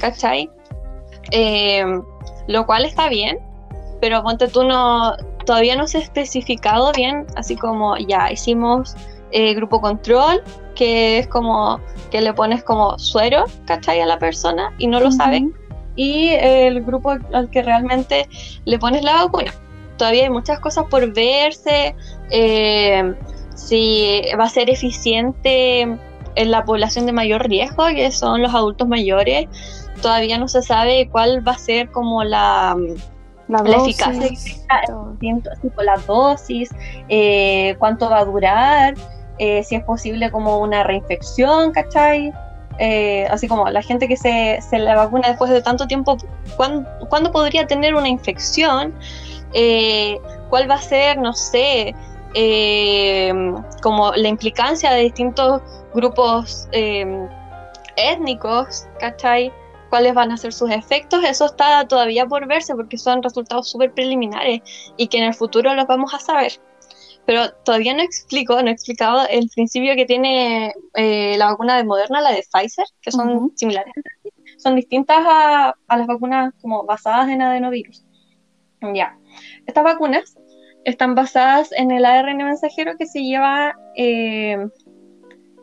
[0.00, 0.50] ¿cachai?
[1.30, 2.02] Em,
[2.46, 3.38] lo cual está bien,
[4.00, 8.96] pero ponte tú no, todavía no se ha especificado bien, así como ya hicimos
[9.30, 10.42] eh, grupo control,
[10.74, 14.00] que es como que le pones como suero, ¿cachai?
[14.00, 15.16] A la persona y no lo Ujú.
[15.16, 15.54] saben,
[15.96, 18.28] y el grupo al que realmente
[18.64, 19.52] le pones la vacuna.
[19.96, 21.94] Todavía hay muchas cosas por verse,
[22.30, 23.14] eh,
[23.54, 25.82] si va a ser eficiente
[26.34, 29.48] en la población de mayor riesgo, que son los adultos mayores.
[30.00, 32.76] Todavía no se sabe cuál va a ser como la,
[33.52, 34.28] La, La dosis, eficacia
[35.10, 36.70] distintos, tipo la dosis,
[37.08, 38.94] eh, cuánto va a durar,
[39.38, 42.32] eh, si es posible como una reinfección, ¿cachai?
[42.78, 46.16] Eh, así como la gente que se, se la vacuna después de tanto tiempo,
[46.56, 48.94] ¿cuán- ¿cuándo, podría tener una infección?
[49.52, 51.94] Eh, ¿Cuál va a ser, no sé,
[52.34, 53.32] eh,
[53.82, 55.60] como la implicancia de distintos
[55.94, 57.28] grupos eh,
[57.96, 59.52] étnicos, ¿cachai?
[59.92, 63.92] Cuáles van a ser sus efectos, eso está todavía por verse porque son resultados súper
[63.92, 64.62] preliminares
[64.96, 66.52] y que en el futuro los vamos a saber.
[67.26, 71.84] Pero todavía no explico, no he explicado el principio que tiene eh, la vacuna de
[71.84, 73.52] Moderna, la de Pfizer, que son Ujú.
[73.54, 74.30] similares, entre sí.
[74.56, 78.02] son distintas a, a las vacunas como basadas en adenovirus.
[78.94, 79.18] Ya,
[79.66, 80.38] estas vacunas
[80.86, 84.56] están basadas en el ARN mensajero que se lleva, eh,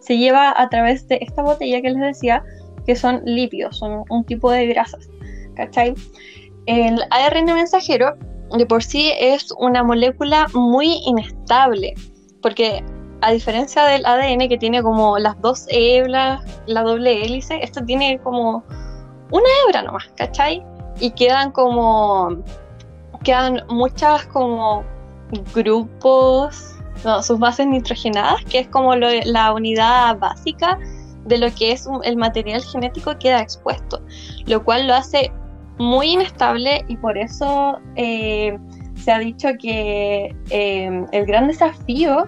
[0.02, 2.44] se lleva a través de esta botella que les decía,
[2.90, 5.12] que son lípidos, son un tipo de grasas,
[5.56, 5.94] ¿cachai?
[6.66, 8.16] El ARN mensajero
[8.58, 11.94] de por sí es una molécula muy inestable,
[12.42, 12.84] porque
[13.22, 18.18] a diferencia del ADN que tiene como las dos hebras, la doble hélice, esto tiene
[18.24, 18.64] como
[19.30, 20.66] una hebra nomás, ¿cachai?
[21.00, 22.38] Y quedan como,
[23.24, 24.84] quedan muchas como
[25.54, 26.74] grupos,
[27.22, 30.80] sus bases nitrogenadas, que es como la unidad básica
[31.26, 34.02] de lo que es un- el material genético queda expuesto,
[34.48, 35.32] lo cual lo hace
[35.78, 38.58] muy inestable y por eso eh,
[38.96, 42.26] se ha dicho que eh, el gran desafío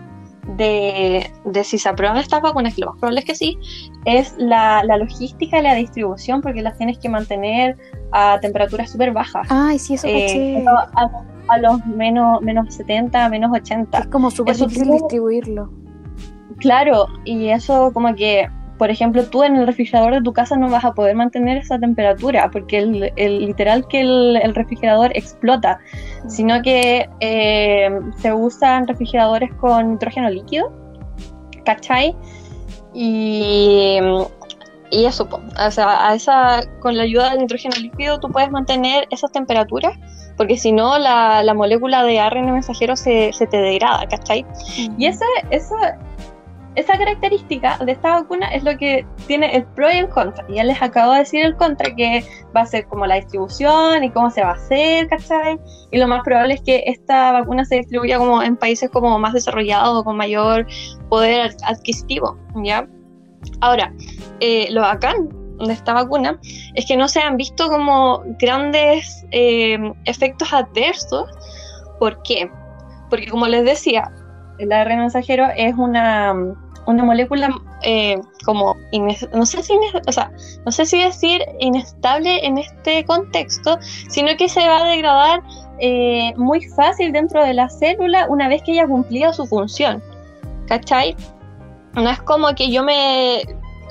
[0.57, 3.57] de, de si se aprueban estas vacunas, que lo más probable es que sí,
[4.05, 7.77] es la, la logística y la distribución, porque las tienes que mantener
[8.11, 9.47] a temperaturas súper bajas.
[9.49, 10.63] Ay, sí, eso Eh,
[10.95, 11.07] a,
[11.47, 13.99] a los menos, menos 70, menos 80.
[13.99, 15.69] Es como súper difícil distribuirlo.
[16.57, 18.47] Claro, y eso como que,
[18.81, 21.77] por ejemplo, tú en el refrigerador de tu casa no vas a poder mantener esa
[21.77, 25.77] temperatura, porque el, el- literal que el, el refrigerador explota,
[26.27, 30.73] sino que eh, se usan refrigeradores con nitrógeno líquido,
[31.63, 32.15] ¿cachai?
[32.91, 33.99] Y,
[34.89, 39.05] y eso, o sea, a esa, con la ayuda del nitrógeno líquido tú puedes mantener
[39.11, 39.93] esas temperaturas,
[40.37, 44.43] porque si no la, la molécula de ARN mensajero se, se te degrada, ¿cachai?
[44.97, 45.75] Y ese, eso
[46.75, 50.45] esa característica de esta vacuna es lo que tiene el pro y el contra.
[50.47, 52.23] Ya les acabo de decir el contra, que
[52.55, 55.59] va a ser como la distribución y cómo se va a hacer, ¿cachai?
[55.91, 59.33] Y lo más probable es que esta vacuna se distribuya como en países como más
[59.33, 60.65] desarrollados o con mayor
[61.09, 62.87] poder adquisitivo, ¿ya?
[63.59, 63.93] Ahora,
[64.39, 65.29] eh, lo bacán
[65.59, 66.39] de esta vacuna
[66.75, 71.29] es que no se han visto como grandes eh, efectos adversos.
[71.99, 72.49] ¿Por qué?
[73.09, 74.11] Porque como les decía,
[74.59, 76.33] el ARN mensajero es una,
[76.85, 77.49] una molécula
[77.83, 78.75] eh, como,
[79.33, 79.73] no sé, si,
[80.07, 80.31] o sea,
[80.65, 85.41] no sé si decir inestable en este contexto, sino que se va a degradar
[85.79, 90.01] eh, muy fácil dentro de la célula una vez que haya cumplido su función.
[90.67, 91.15] ¿Cachai?
[91.93, 93.41] No es como que yo me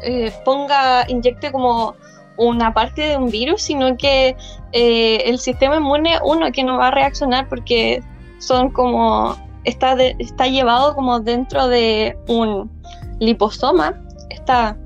[0.03, 1.95] eh, ponga, inyecte como
[2.37, 4.35] una parte de un virus, sino que
[4.73, 8.03] el sistema inmune, uno, que no va a reaccionar porque
[8.39, 12.71] son como está, está llevado como dentro de un
[13.19, 14.77] liposoma, esta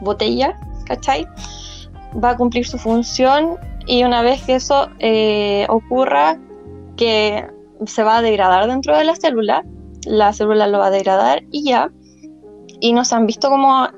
[0.00, 1.26] botella, ¿cachai?
[2.22, 6.38] Va a cumplir su función y una vez que eso eh, ocurra,
[6.96, 7.46] que
[7.86, 9.64] se va a degradar dentro de la célula,
[10.06, 11.90] la célula lo va a degradar y ya.
[12.80, 13.88] Y nos han visto como,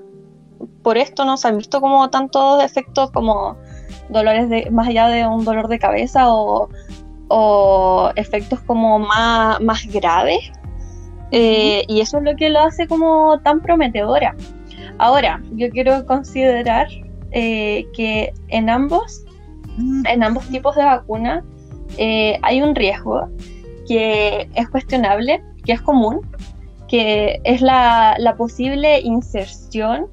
[0.82, 3.56] por esto nos han visto como tantos efectos como
[4.08, 6.68] dolores de, más allá de un dolor de cabeza o
[7.28, 10.52] o efectos como más, más graves.
[11.30, 14.34] Eh, y eso es lo que lo hace como tan prometedora.
[14.98, 16.88] Ahora, yo quiero considerar
[17.30, 19.24] eh, que en ambos,
[19.78, 21.42] en ambos tipos de vacuna
[21.96, 23.28] eh, hay un riesgo
[23.88, 26.20] que es cuestionable, que es común,
[26.88, 30.08] que es la, la posible inserción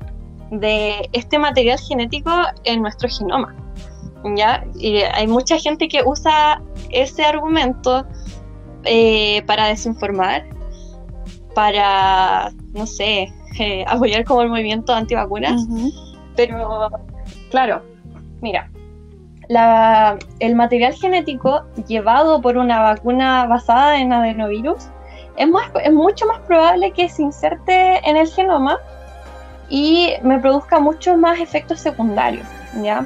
[0.51, 2.31] de este material genético
[2.63, 3.55] en nuestro genoma.
[4.35, 4.63] ¿Ya?
[4.75, 8.05] Y hay mucha gente que usa ese argumento
[8.85, 10.45] eh, para desinformar,
[11.53, 15.61] para, no sé, eh, apoyar como el movimiento antivacunas.
[16.35, 16.89] Pero,
[17.51, 17.81] claro,
[18.41, 18.69] mira,
[19.49, 24.87] la, el material genético llevado por una vacuna basada en adenovirus
[25.35, 25.49] es,
[25.83, 28.77] es mucho más probable que se inserte en el genoma
[29.69, 32.45] y me produzca muchos más efectos secundarios,
[32.81, 33.05] ¿ya?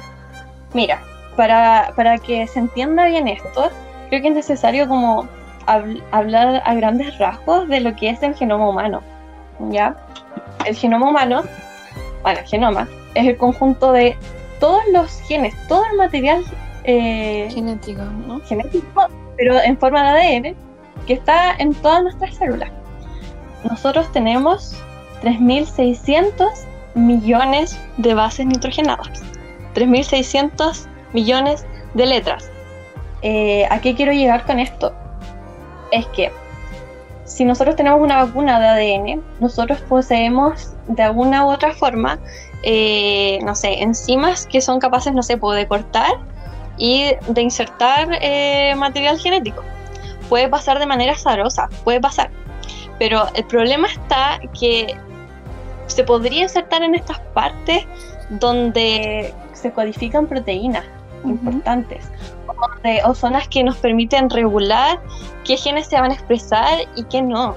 [0.74, 1.00] Mira,
[1.36, 3.70] para, para que se entienda bien esto,
[4.08, 5.26] creo que es necesario como
[5.66, 9.02] hablar a grandes rasgos de lo que es el genoma humano.
[9.70, 9.96] ¿Ya?
[10.66, 11.42] El genoma humano,
[12.22, 14.16] bueno, el genoma, es el conjunto de
[14.60, 16.44] todos los genes, todo el material
[16.84, 18.40] eh, genético, ¿no?
[18.40, 20.56] genético, pero en forma de ADN,
[21.06, 22.70] que está en todas nuestras células.
[23.68, 24.76] Nosotros tenemos
[25.22, 26.50] 3.600
[26.94, 29.22] millones de bases nitrogenadas.
[29.74, 32.50] 3.600 millones de letras.
[33.22, 34.94] Eh, ¿A qué quiero llegar con esto?
[35.90, 36.30] Es que
[37.24, 42.18] si nosotros tenemos una vacuna de ADN, nosotros poseemos de alguna u otra forma,
[42.62, 46.12] eh, no sé, enzimas que son capaces, no sé, de cortar
[46.76, 49.62] y de insertar eh, material genético.
[50.28, 52.30] Puede pasar de manera azarosa, puede pasar.
[52.98, 54.96] Pero el problema está que
[55.86, 57.84] se podría insertar en estas partes
[58.30, 59.34] donde
[59.64, 60.84] se codifican proteínas
[61.24, 62.04] importantes
[63.06, 65.00] o, zonas que nos permiten regular
[65.42, 67.54] qué genes se van a expresar y qué no,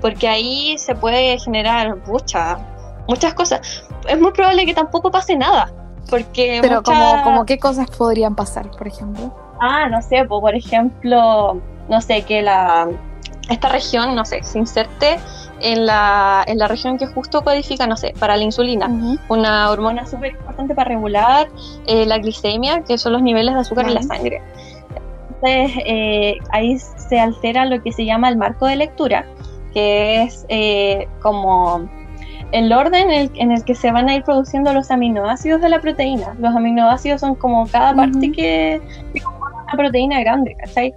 [0.00, 2.60] porque ahí se puede generar mucha,
[3.08, 3.82] muchas cosas.
[4.08, 5.72] Es muy probable que tampoco pase nada,
[6.08, 6.60] porque...
[6.62, 9.34] Pero como, como qué cosas podrían pasar, por ejemplo.
[9.60, 12.88] Ah, no sé, por ejemplo, no sé, que la
[13.50, 15.18] esta región, no sé, se inserte
[15.60, 18.90] en la, en la región que justo codifica, no sé, para la insulina,
[19.28, 21.48] una hormona súper importante para regular
[21.86, 24.42] eh, la glicemia, que son los niveles de azúcar en la sangre.
[25.40, 29.26] Entonces, eh, ahí se altera lo que se llama el marco de lectura,
[29.72, 31.88] que es eh, como
[32.52, 36.34] el orden en el, que se van a ir produciendo los aminoácidos de la proteína.
[36.38, 38.80] Los aminoácidos son como cada parte que,
[39.12, 40.94] que compone una proteína grande, ¿cachai?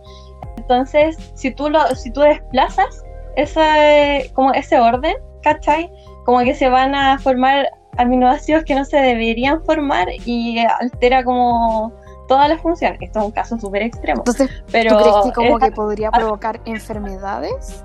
[0.58, 3.04] Entonces, si tú, lo, si tú desplazas
[3.36, 5.91] ese, como ese orden, ¿cachai?
[6.26, 11.94] Como que se van a formar aminoácidos que no se deberían formar y altera como
[12.28, 13.00] todas las funciones.
[13.02, 14.22] Esto es un caso súper extremo.
[14.22, 17.84] Entonces, pero ¿tú crees que como que podría provocar enfermedades?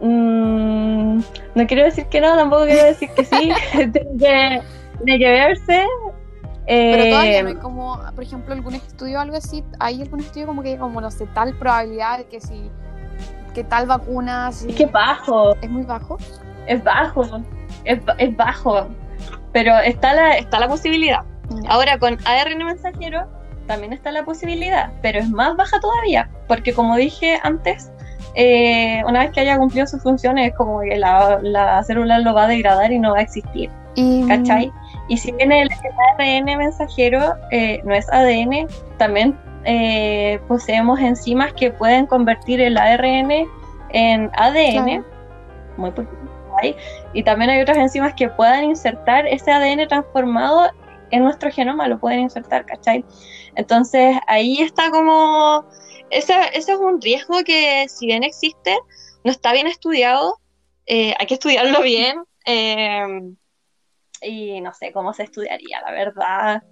[0.00, 1.20] Mm,
[1.54, 3.52] no quiero decir que no, tampoco quiero decir que sí.
[3.72, 4.62] tiene,
[5.06, 5.86] que, que verse
[6.66, 10.20] pero todavía no hay eh, como, por ejemplo, algún estudio o algo así, hay algún
[10.20, 12.70] estudio como que, como no sé, tal probabilidad de que si,
[13.52, 14.52] que tal vacuna...
[14.52, 15.54] Si, es que bajo.
[15.62, 16.18] ¿Es muy bajo?
[16.66, 17.22] Es bajo,
[17.84, 18.86] es, es bajo,
[19.52, 21.22] pero está la, está la posibilidad.
[21.68, 23.26] Ahora con ARN mensajero
[23.66, 27.90] también está la posibilidad, pero es más baja todavía, porque como dije antes,
[28.34, 32.34] eh, una vez que haya cumplido sus funciones, es como que la, la célula lo
[32.34, 33.70] va a degradar y no va a existir.
[33.94, 34.72] Y, ¿Cachai?
[35.08, 41.52] Y si bien el, el ARN mensajero eh, no es ADN, también eh, poseemos enzimas
[41.54, 43.30] que pueden convertir el ARN
[43.90, 45.04] en ADN, Claro.
[45.76, 46.76] muy poquito hay,
[47.12, 50.70] y también hay otras enzimas que puedan insertar ese ADN transformado
[51.10, 53.04] en nuestro genoma, lo pueden insertar, ¿cachai?
[53.54, 55.66] Entonces ahí está como,
[56.10, 58.76] ese, ese es un riesgo que si bien existe,
[59.24, 60.40] no está bien estudiado,
[60.86, 63.32] eh, hay que estudiarlo bien, eh,
[64.22, 66.62] y no sé cómo se estudiaría, la verdad.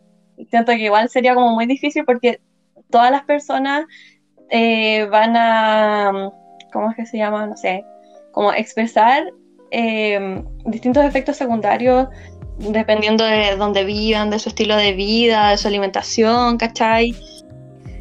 [0.48, 2.40] Siento que igual sería como muy difícil porque
[2.90, 3.84] todas las personas
[4.50, 6.30] eh, van a,
[6.72, 7.46] ¿cómo es que se llama?
[7.46, 7.84] No sé,
[8.32, 9.24] como expresar
[9.70, 12.08] eh, distintos efectos secundarios
[12.58, 17.14] dependiendo de dónde vivan, de su estilo de vida, de su alimentación, ¿cachai?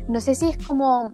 [0.09, 1.13] no sé si es como,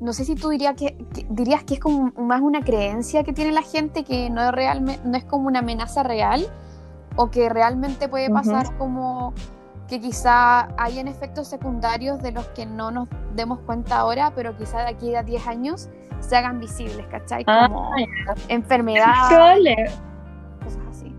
[0.00, 3.32] no sé si tú dirías que, que- dirías que es como más una creencia que
[3.32, 6.46] tiene la gente que no es realmente, no es como una amenaza real
[7.16, 9.32] o que realmente puede pasar como
[9.88, 14.78] que quizá hayan efectos secundarios de los que no nos demos cuenta ahora, pero quizá
[14.82, 15.88] de aquí a 10 años
[16.20, 17.44] se hagan visibles, ¿cachai?
[17.46, 18.34] Ah, Como ya.
[18.48, 19.76] enfermedad, Probable.
[20.64, 21.14] cosas así.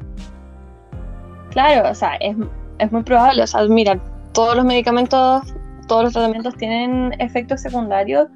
[1.51, 2.35] Claro, o sea, es,
[2.79, 3.43] es muy probable.
[3.43, 3.99] O sea, mira,
[4.33, 5.43] todos los medicamentos,
[5.87, 8.27] todos los tratamientos tienen efectos secundarios.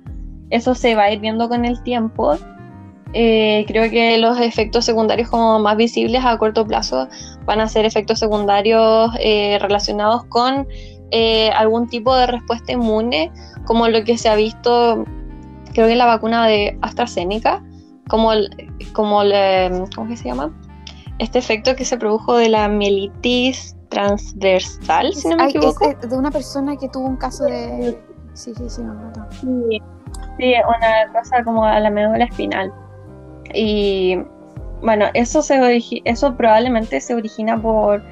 [0.49, 2.37] Eso se va a ir viendo con el tiempo.
[3.13, 7.09] Eh, creo que los efectos secundarios como más visibles a corto plazo
[7.45, 10.65] van a ser efectos secundarios eh, relacionados con
[11.11, 13.31] eh, algún tipo de respuesta inmune,
[13.65, 15.03] como lo que se ha visto,
[15.73, 17.61] creo que en la vacuna de AstraZeneca,
[18.07, 18.49] como el,
[18.93, 20.53] como el, ¿cómo que se llama?
[21.19, 25.89] Este efecto que se produjo de la mielitis transversal, si no me Ay, equivoco.
[25.89, 28.01] es de una persona que tuvo un caso de...
[28.33, 29.27] Sí, sí, sí, me acuerdo.
[29.31, 29.81] Sí,
[30.39, 32.73] sí, una cosa como a la médula espinal.
[33.53, 34.17] Y
[34.81, 38.03] bueno, eso se eso probablemente se origina por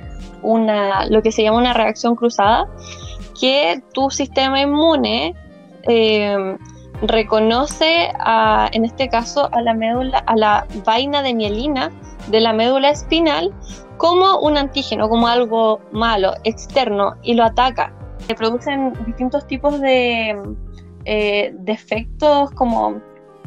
[0.41, 2.67] una lo que se llama una reacción cruzada,
[3.39, 5.35] que tu sistema inmune
[5.83, 6.57] eh,
[7.01, 11.91] reconoce a, en este caso a la médula, a la vaina de mielina
[12.27, 13.53] de la médula espinal
[13.97, 17.93] como un antígeno, como algo malo, externo, y lo ataca.
[18.27, 20.37] Se producen distintos tipos de
[21.05, 23.01] eh, defectos como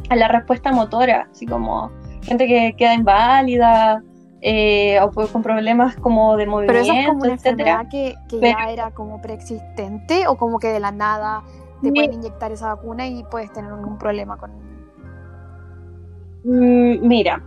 [0.09, 1.91] a la respuesta motora, así como
[2.23, 4.03] gente que queda inválida
[4.41, 7.88] eh, o pues con problemas como de Pero movimiento, eso es como una etcétera.
[7.91, 11.43] que, que Pero- ya era como preexistente o como que de la nada
[11.81, 11.95] te Sí.
[11.95, 14.51] pueden inyectar esa vacuna y puedes tener algún problema con...
[16.45, 17.43] Mm, Mira,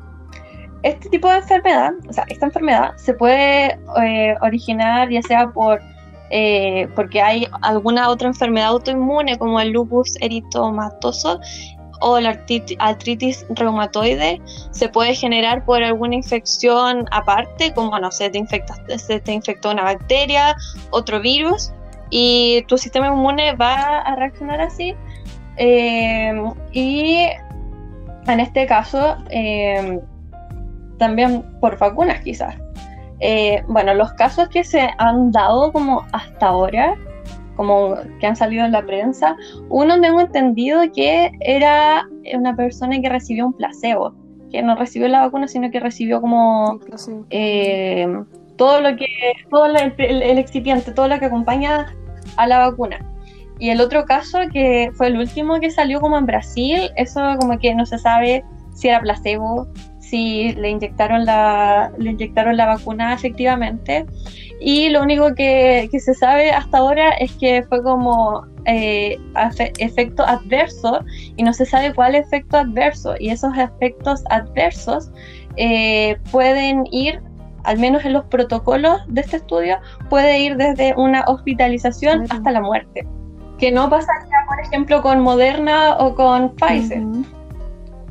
[0.84, 5.80] este tipo de enfermedad, o sea, esta enfermedad se puede eh, originar ya sea por
[6.32, 11.39] eh, porque hay alguna otra enfermedad autoinmune como el lupus eritomatoso
[12.01, 18.29] o la artrit- artritis reumatoide, se puede generar por alguna infección aparte, como no sé,
[18.29, 20.55] te, infectas, se te infectó una bacteria,
[20.91, 21.71] otro virus,
[22.10, 24.95] y tu sistema inmune va a reaccionar así.
[25.58, 26.34] eh,
[26.73, 27.27] y
[28.27, 29.99] en este caso, eh,
[30.97, 32.55] también por vacunas quizás.
[33.19, 36.95] Eh, bueno, los casos que se han dado como hasta ahora,
[37.56, 39.36] como que han salido en la prensa,
[39.70, 44.13] uno tengo entendido que era una persona que recibió un placebo,
[44.52, 46.80] que no recibió la vacuna, sino que recibió como
[47.30, 48.08] eh,
[48.58, 49.06] todo lo que,
[49.50, 51.94] todo el, el- el excipiente, todo lo que acompaña
[52.38, 53.00] a la vacuna.
[53.60, 57.58] Y el otro caso que fue el último que salió como en Brasil, eso como
[57.58, 59.68] que no se sabe si era placebo,
[60.00, 64.06] si le inyectaron la, le inyectaron la vacuna efectivamente.
[64.60, 69.20] Y lo único que, que se sabe hasta ahora es que fue como eh,
[69.78, 71.00] efecto adverso
[71.36, 73.15] y no se sabe cuál efecto adverso.
[73.20, 75.12] Y esos efectos adversos
[75.58, 77.22] eh, pueden ir,
[77.63, 79.78] al menos en los protocolos de este estudio,
[80.10, 83.08] puede ir desde una hospitalización hasta la muerte.
[83.58, 87.04] Que no pasaría, por ejemplo, con Moderna o con Pfizer.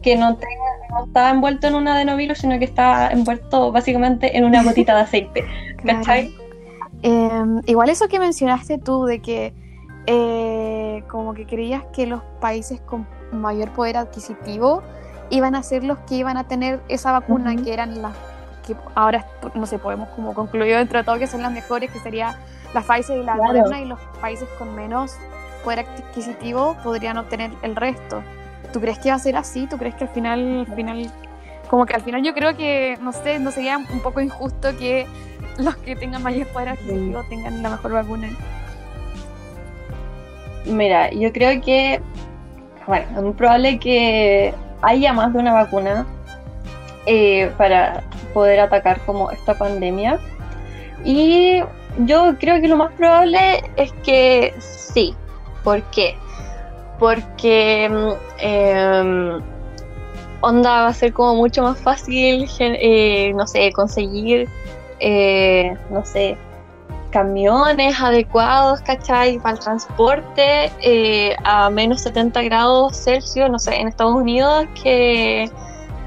[0.04, 4.44] Que no, tenga- no está envuelto en un adenovirus, sino que está envuelto básicamente en
[4.44, 5.44] una gotita de aceite.
[5.78, 5.98] Claro.
[5.98, 6.34] ¿Cachai?
[7.02, 9.52] Em, igual eso que mencionaste tú de que
[10.06, 14.82] eh, como que creías que los países con mayor poder adquisitivo
[15.30, 18.12] iban a ser los que iban a tener esa vacuna, que eran las
[18.66, 21.98] que ahora, no sé, podemos como concluir dentro de todo que son las mejores, que
[21.98, 22.38] sería
[22.72, 23.48] la Pfizer y la Claro.
[23.52, 25.16] Moderna, y los países con menos
[25.64, 28.22] poder adquisitivo podrían obtener el resto.
[28.74, 29.68] ¿Tú crees que va a ser así?
[29.68, 31.08] ¿Tú crees que al final, al final,
[31.70, 35.06] como que al final yo creo que, no sé, no sería un poco injusto que
[35.58, 38.30] los que tengan mayor poder adquisitivo tengan la mejor vacuna?
[40.66, 42.00] Mira, yo creo que,
[42.88, 44.52] bueno, es muy probable que
[44.82, 46.04] haya más de una vacuna
[47.06, 48.02] eh, para
[48.32, 50.18] poder atacar como esta pandemia.
[51.04, 51.62] Y
[51.98, 55.14] yo creo que lo más probable es que sí.
[55.62, 56.16] ¿Por qué?
[57.04, 59.42] Porque mm, em,
[60.40, 64.48] onda va a ser como mucho más fácil, eh, no sé, conseguir,
[65.00, 66.38] eh, no sé,
[67.10, 69.38] camiones adecuados, ¿cachai?
[69.38, 75.50] Para el transporte eh, a menos 70 grados Celsius, no sé, en Estados Unidos, que,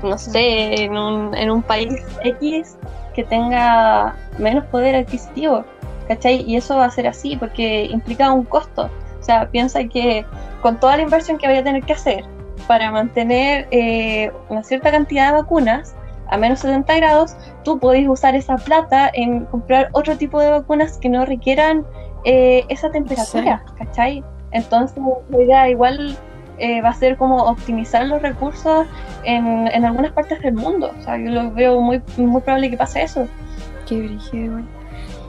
[0.02, 1.94] no sé, en un, en un país
[2.24, 2.76] X
[3.14, 5.64] que tenga menos poder adquisitivo,
[6.08, 6.42] ¿cachai?
[6.42, 8.90] Y eso va a ser así porque implica un costo.
[9.28, 10.26] O sea, piensa que
[10.62, 12.24] con toda la inversión que vaya a tener que hacer
[12.66, 15.98] para mantener eh, una cierta cantidad de vacunas
[16.30, 20.98] a menos 70 grados, tú podés usar esa plata en comprar otro tipo de vacunas
[20.98, 21.86] que no requieran
[22.24, 24.24] eh, esa temperatura, ¿cachai?
[24.52, 24.98] Entonces,
[25.28, 26.18] la idea igual
[26.58, 28.88] eh, va a ser como optimizar los recursos
[29.26, 30.94] en, en, algunas partes del mundo.
[30.98, 33.28] O sea, yo lo veo muy, muy probable que pase eso.
[33.86, 34.64] Qué brillo,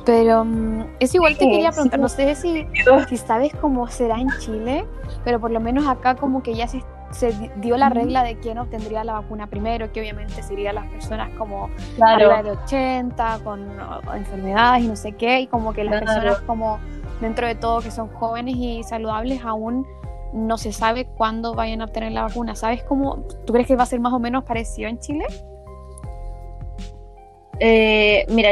[0.09, 2.67] Pero um, es igual te quería preguntar, no sé si,
[3.11, 4.87] si sabes cómo será en Chile,
[5.23, 8.57] pero por lo menos acá como que ya se se dio la regla de quién
[8.57, 11.69] obtendría la vacuna primero, que obviamente serían las personas como
[12.01, 13.67] arriba de 80, con
[14.15, 16.79] enfermedades y no sé qué, y como que las personas como
[17.21, 19.87] dentro de todo que son jóvenes y saludables aún
[20.33, 22.55] no se sabe cuándo vayan a obtener la vacuna.
[22.55, 23.27] ¿Sabes cómo?
[23.47, 25.27] ¿Tú crees que va a ser más o menos parecido en Chile?
[27.61, 28.51] Eh, mira,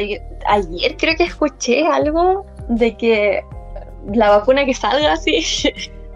[0.49, 3.43] ayer creo que escuché algo de que
[4.13, 5.45] la vacuna que salga así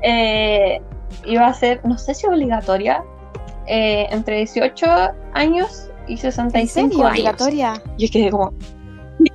[0.02, 0.80] eh,
[1.24, 3.02] iba a ser, no sé si obligatoria,
[3.66, 4.86] eh, entre 18
[5.34, 7.10] años y 65 años.
[7.10, 7.82] obligatoria?
[7.98, 8.52] Yo quedé como...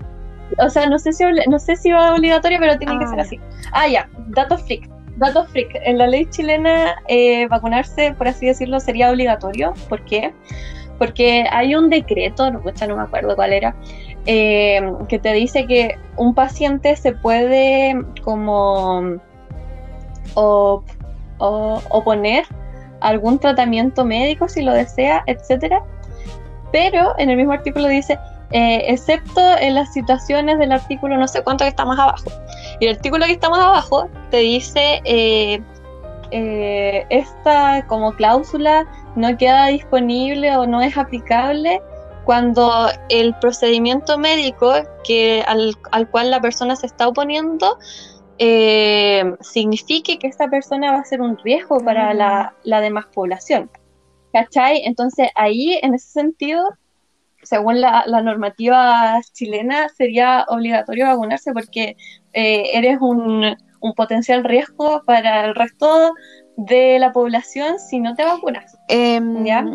[0.57, 3.23] O sea, no sé si, no sé si va obligatoria, pero tiene que ser ah,
[3.23, 3.39] así.
[3.73, 4.89] Ah, ya, datos freak.
[5.17, 5.69] Datos freak.
[5.83, 9.73] En la ley chilena, eh, vacunarse, por así decirlo, sería obligatorio.
[9.89, 10.33] ¿Por qué?
[10.33, 10.84] Porque
[11.51, 13.75] hay un decreto, no, me acuerdo cuál era,
[14.25, 19.19] eh, que te dice que un paciente se puede como
[20.35, 20.83] o
[21.89, 22.45] oponer
[23.01, 25.83] algún tratamiento médico si lo desea, etcétera.
[26.71, 28.17] Pero en el mismo artículo dice,
[28.51, 32.25] eh, excepto en las situaciones del artículo no sé cuánto que está más abajo.
[32.79, 35.61] Y el artículo que está más abajo te dice, eh,
[36.31, 38.85] eh, esta como cláusula
[39.15, 41.81] no queda disponible o no es aplicable
[42.25, 47.77] cuando el procedimiento médico que al, al cual la persona se está oponiendo
[48.37, 53.69] eh, signifique que esta persona va a ser un riesgo para la, la, demás población.
[54.33, 54.81] ¿Cachai?
[54.83, 56.61] Entonces ahí, en ese sentido,
[57.43, 61.95] según la, normativa chilena, sería obligatorio vacunarse porque
[62.33, 66.13] eh, eres un, un, potencial riesgo para el resto
[66.57, 68.77] de la población si no te vacunas.
[68.87, 69.65] Em, ¿Ya?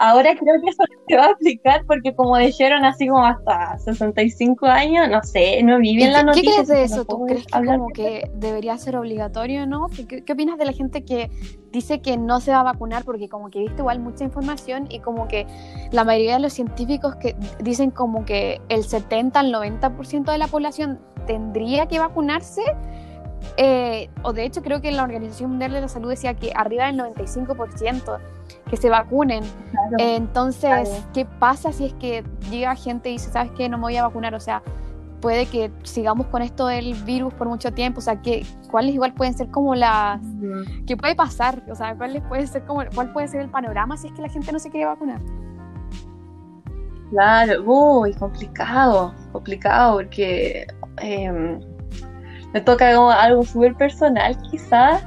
[0.00, 4.66] Ahora creo que eso se va a aplicar porque como dijeron así como hasta 65
[4.66, 6.50] años, no sé, no vi bien la noticia.
[6.50, 7.04] ¿Qué crees de eso?
[7.04, 9.88] ¿Tú crees que como que debería ser obligatorio, no?
[9.88, 11.32] ¿Qué, ¿Qué, opinas de la gente que
[11.72, 15.00] dice que no se va a vacunar porque como que viste igual mucha información y
[15.00, 15.48] como que
[15.90, 20.46] la mayoría de los científicos que dicen como que el 70 al 90% de la
[20.46, 22.62] población tendría que vacunarse?
[23.56, 26.86] Eh, o de hecho creo que la Organización Mundial de la Salud decía que arriba
[26.86, 28.18] del 95%
[28.70, 29.42] que se vacunen.
[29.98, 33.96] Entonces, ¿qué pasa si es que llega gente y dice, sabes qué, no me voy
[33.96, 34.34] a vacunar?
[34.34, 34.62] O sea,
[35.20, 39.14] puede que sigamos con esto del virus por mucho tiempo, o sea, que, ¿cuáles igual
[39.14, 40.20] pueden ser como las...
[40.86, 41.62] ¿Qué puede pasar?
[41.70, 44.28] O sea, ¿cuál puede ser como, ¿cuál puede ser el panorama si es que la
[44.28, 45.20] gente no se quiere vacunar?
[47.10, 50.66] Claro, uy, complicado, complicado, porque
[50.98, 51.58] em,
[52.52, 55.04] me toca algo súper personal quizás,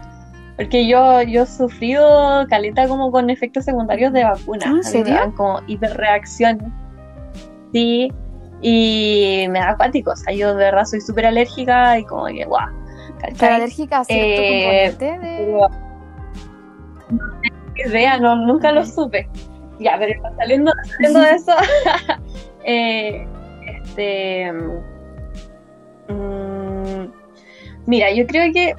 [0.58, 4.66] porque yo, yo he sufrido caleta como con efectos secundarios de vacunas.
[4.68, 5.34] ¿Ah, ¿En serio?
[5.36, 6.72] Como hiperreacciones.
[7.74, 8.12] Sí,
[8.62, 10.12] y me da acuático.
[10.12, 12.68] O sea, yo de verdad soy súper alérgica y como que, guau.
[13.40, 15.92] ¿Pero alérgica a cierto eh, componente de...?
[17.88, 19.28] idea, no, nunca lo supe.
[19.80, 21.54] Ya, pero saliendo, saliendo de eso,
[22.66, 23.28] eh,
[23.66, 24.54] este...
[26.08, 26.51] Mmm,
[27.86, 28.74] mira, yo creo que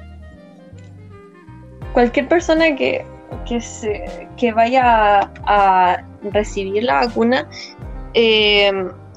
[1.93, 3.05] cualquier persona que,
[3.47, 7.49] que, se, que vaya a, recibir la vacuna,
[8.13, 8.71] eh,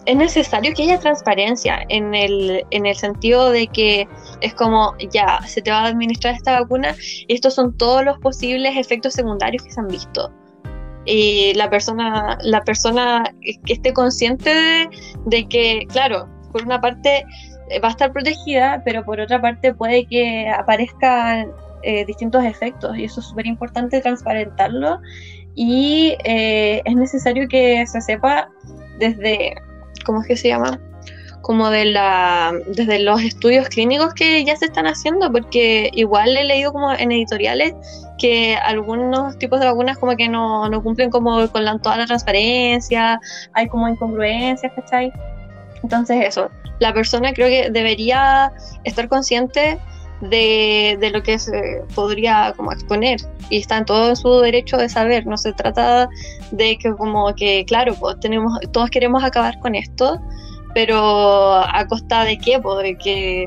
[0.07, 4.09] es necesario que haya transparencia en el, en el sentido de que
[4.41, 6.95] es como, ya, se te va a administrar esta vacuna
[7.27, 10.33] y estos son todos los posibles efectos secundarios que se han visto.
[11.05, 13.25] Y la persona, la persona
[13.65, 14.89] que esté consciente de,
[15.27, 17.25] de que, claro, por una parte
[17.83, 21.53] va a estar protegida, pero por otra parte puede que aparezcan
[21.83, 25.01] eh, distintos efectos y eso es súper importante transparentarlo
[25.55, 28.51] y eh, es necesario que se sepa
[28.99, 29.55] desde,
[30.05, 30.79] ¿cómo es que se llama?
[31.41, 36.45] Como de la, desde los estudios clínicos que ya se están haciendo, porque igual he
[36.45, 37.75] leído como en editoriales
[38.19, 42.07] que algunos tipos de vacunas como que no, no cumplen como con la, toda la
[42.07, 43.19] transparencia,
[43.53, 45.13] hay como incongruencias, ¿cachai?
[45.87, 49.79] Entonces eso, la persona creo que debería estar consciente
[50.21, 53.21] de, de, lo que se podría como exponer
[53.51, 56.09] y está en todo su derecho de saber no se trata
[56.51, 60.19] de que como que claro pues tenemos todos queremos acabar con esto
[60.75, 63.47] pero a costa de qué pues de que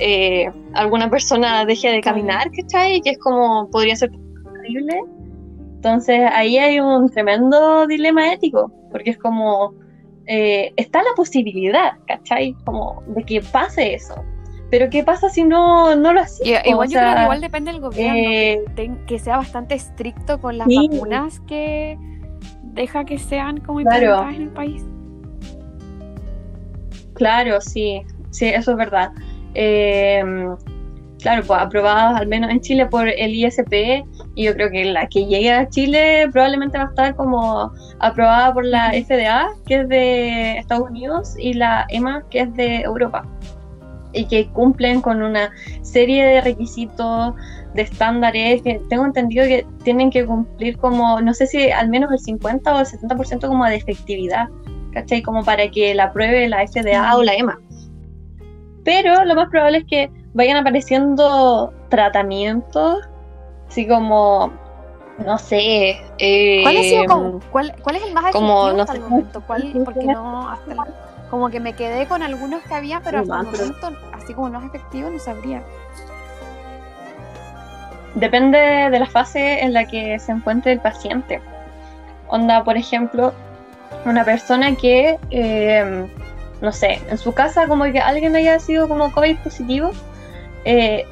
[0.00, 3.00] eh, alguna persona deje de caminar ¿cachai?
[3.00, 4.10] que es como podría ser
[4.52, 5.00] terrible
[5.76, 9.72] entonces ahí hay un tremendo dilema ético porque es como
[10.28, 12.54] eh, está la posibilidad ¿cachai?
[12.64, 14.22] como de que pase eso
[14.70, 16.66] pero ¿qué pasa si no, no lo hacía?
[16.66, 18.12] Igual yo creo que igual depende del gobierno,
[18.76, 21.96] que, eh, sea bastante estricto con las vacunas que
[22.62, 24.84] deja que sean como implementadas en el país.
[27.14, 29.12] Claro, sí, sí, eso es verdad.
[29.54, 30.22] Eh,
[31.20, 34.04] claro, pues aprobadas al menos en Chile por el ISP
[34.34, 38.52] y yo creo que la que llegue a Chile probablemente va a estar como aprobada
[38.54, 43.24] por la FDA, que es de Estados Unidos, y la EMA, que es de Europa
[44.12, 45.50] y que cumplen con una
[45.82, 47.34] serie de requisitos,
[47.74, 52.10] de estándares, que tengo entendido que tienen que cumplir como, no sé si al menos
[52.12, 54.48] el 50 o el 70% como de efectividad,
[54.92, 55.22] ¿cachai?
[55.22, 57.58] Como para que la apruebe la FDA o la EMA.
[58.84, 63.00] Pero lo más probable es que vayan apareciendo tratamientos,
[63.68, 64.52] así como,
[65.18, 66.00] no sé...
[66.18, 68.98] Eh, ¿Cuál, ha sido como, cuál, cuál, es el más efectivo como, no hasta sé,
[68.98, 69.42] el momento?
[69.44, 70.78] ¿Cuál, porque no, hasta el,
[71.28, 74.60] como que me quedé con algunos que había, pero hasta el momento, así como no
[74.60, 75.60] es efectivo, no sabría.
[78.14, 81.40] Depende de la fase en la que se encuentre el paciente.
[82.28, 83.32] Onda, por ejemplo,
[84.04, 86.08] una persona que, eh,
[86.60, 89.90] no sé, en su casa como que alguien haya sido como COVID positivo,
[90.64, 91.04] eh,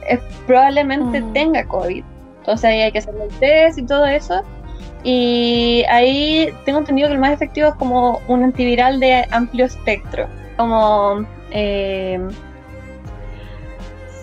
[0.46, 1.32] probablemente mm.
[1.32, 2.04] tenga COVID.
[2.38, 4.42] Entonces ahí hay que hacer el test y todo eso.
[5.02, 10.26] Y ahí tengo entendido que el más efectivo es como un antiviral de amplio espectro,
[10.56, 12.20] como eh,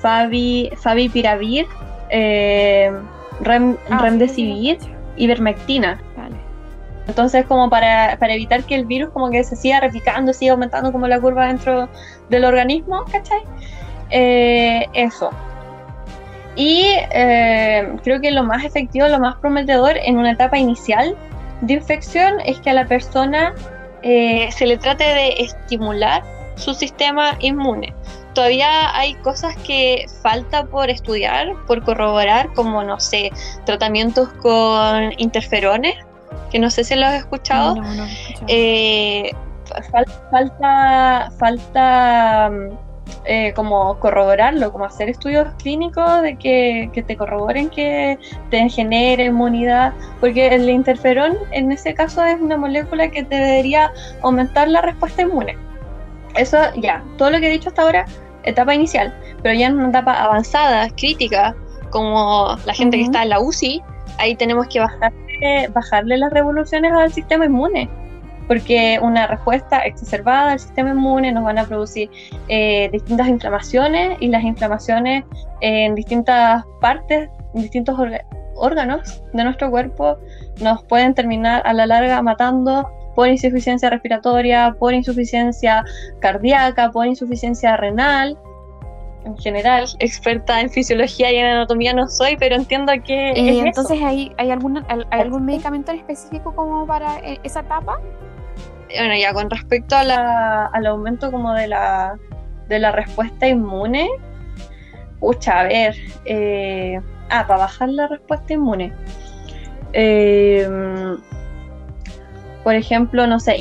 [0.02, 1.68] Fabi, Favipiravir,
[2.10, 2.92] eh,
[3.42, 4.78] Rem, ah, Remdesivir
[5.16, 6.02] y Vermectina.
[7.08, 10.92] Entonces, como para, para, evitar que el virus como que se siga replicando, siga aumentando
[10.92, 11.90] como la curva dentro
[12.30, 13.42] del organismo, ¿cachai?
[14.14, 15.32] Eh, eso.
[16.56, 21.18] Y eh, creo que lo más efectivo, lo más prometedor en una etapa inicial
[21.62, 23.56] de infección es que a la persona
[24.04, 26.24] eh, se le trate de estimular
[26.56, 27.92] su sistema inmune.
[28.36, 33.32] Todavía hay cosas que falta por estudiar, por corroborar, como, no sé,
[33.66, 35.96] tratamientos con interferones,
[36.52, 37.82] que no sé si lo has escuchado.
[38.48, 39.32] Eh,
[40.30, 42.52] falta, falta
[43.26, 48.18] eh, como corroborarlo, como hacer estudios clínicos de que, te corroboren que
[48.50, 53.92] te genere inmunidad, porque el interferón en ese caso es una molécula que te debería
[54.22, 55.58] aumentar la respuesta inmune.
[56.36, 58.06] Eso ya, todo lo que he dicho hasta ahora,
[58.44, 61.56] etapa inicial, pero ya en una etapa avanzada, crítica,
[61.92, 63.82] como la gente que está en la UCI,
[64.18, 67.90] ahí tenemos que bajarle, bajarle las revoluciones al sistema inmune
[68.48, 72.10] porque una respuesta exacerbada al sistema inmune nos van a producir
[72.48, 75.24] eh, distintas inflamaciones y las inflamaciones
[75.62, 77.98] en distintas partes, en distintos
[78.56, 80.18] órganos de nuestro cuerpo
[80.62, 85.84] nos pueden terminar a la larga matando por insuficiencia respiratoria, por insuficiencia
[86.20, 88.38] cardíaca, por insuficiencia renal.
[89.26, 93.32] En general, experta en fisiología y en anatomía no soy, pero entiendo que...
[93.32, 98.00] Eh, entonces, ¿hay, hay, algún, ¿hay algún medicamento en específico como para eh, esa etapa?
[98.98, 102.18] Bueno, ya con respecto a la, al aumento como de la,
[102.68, 104.10] de la respuesta inmune,
[105.20, 108.94] pucha, a ver, eh, ah, para bajar la respuesta inmune.
[109.94, 110.68] Eh,
[112.64, 113.58] por ejemplo, no sé,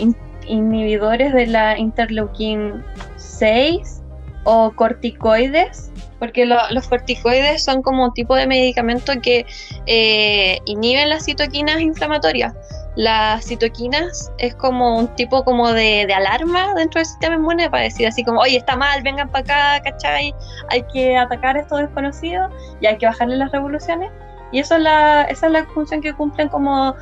[0.47, 2.83] inhibidores de la interleukin
[3.16, 4.03] 6
[4.45, 9.45] o corticoides, porque los corticoides son como tipo de medicamento que
[9.87, 12.55] eh, inhiben las citoquinas inflamatorias
[12.97, 18.07] las citoquinas es como un tipo como de, alarma dentro del sistema inmune para decir
[18.07, 20.34] así como, oye, está mal, vengan para acá, ¿cachai?
[20.68, 24.11] Hay que atacar a estos desconocidos y hay que bajarle las revoluciones.
[24.53, 26.95] Y eso es la, esa es la función que cumplen como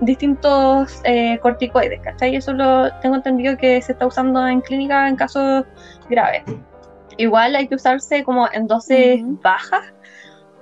[0.00, 2.34] distintos eh, corticoides, ¿cachai?
[2.34, 5.64] Eso lo tengo entendido que se está usando en clínica en casos
[6.08, 6.42] graves.
[7.16, 9.92] Igual hay que usarse como en dosis bajas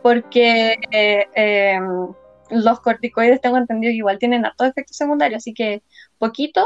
[0.03, 0.77] porque...
[0.91, 2.13] Eh, em,
[2.51, 5.83] los corticoides tengo entendido que igual tienen hartos efectos secundarios, así que
[6.19, 6.65] poquito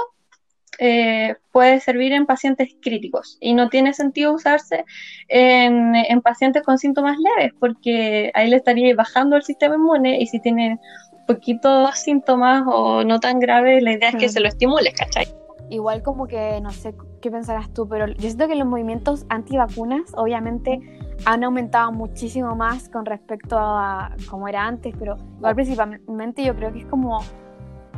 [0.79, 4.85] eh, puede servir en pacientes críticos y no tiene sentido usarse
[5.29, 10.27] en, en, pacientes con síntomas leves porque ahí le estaría bajando el sistema inmune y
[10.27, 10.81] si tienen
[11.27, 15.27] poquitos síntomas o no tan graves, la idea es que se lo estimule, ¿cachai?
[15.71, 20.13] Igual como que, no sé qué pensarás tú, pero yo siento que los movimientos antivacunas
[20.15, 20.81] obviamente
[21.25, 26.73] han aumentado muchísimo más con respecto a como era antes, pero igual principalmente yo creo
[26.73, 27.21] que es como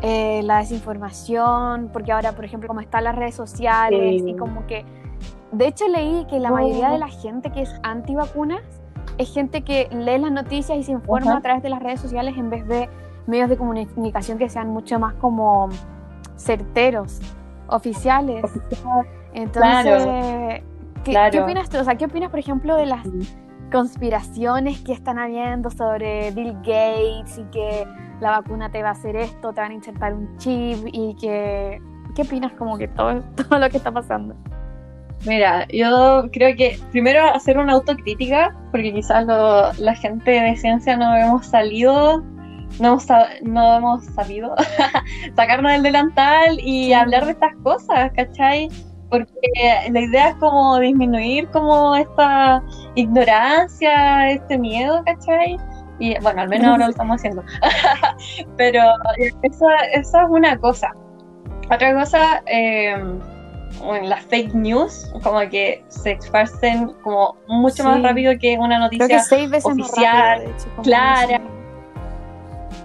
[0.02, 4.84] eh, la desinformación, porque ahora, por ejemplo, como están las redes sociales y como que...
[5.50, 8.60] De hecho, leí que la mayoría de la gente que es antivacunas
[9.18, 12.36] es gente que lee las noticias y se informa a través de las redes sociales
[12.36, 12.88] en vez de
[13.26, 15.68] medios de comunicación que sean mucho más como
[16.36, 17.20] certeros,
[17.68, 18.44] oficiales.
[19.32, 20.62] Entonces,
[21.04, 21.78] ¿qué, opinas tú?
[21.78, 23.06] O sea, ¿qué opinas, por ejemplo, de las
[23.72, 27.86] conspiraciones que están habiendo sobre Bill Gates y que
[28.20, 31.80] la vacuna te va a hacer esto, te van a insertar un chip y que...
[32.14, 34.36] ¿Qué opinas como que todo, todo lo que está pasando?
[35.26, 39.26] Mira, yo creo que primero hacer una autocrítica, porque quizás
[39.78, 42.22] la gente de ciencia no hemos salido,
[42.80, 43.06] no hemos,
[43.42, 44.54] no hemos sabido
[45.36, 48.68] sacarnos del delantal y hablar de estas cosas, ¿cachai?
[49.10, 52.62] Porque la idea es como disminuir como esta
[52.94, 55.56] ignorancia, este miedo, ¿cachai?
[55.98, 57.44] Y bueno, al menos ahora lo estamos haciendo.
[58.56, 58.80] Pero
[59.42, 60.90] eso, eso, es una cosa.
[61.70, 62.96] Otra cosa, eh,
[64.02, 69.22] las fake news, como que se esparcen como mucho más rápido que una noticia
[69.62, 70.44] oficial,
[70.82, 71.40] clara.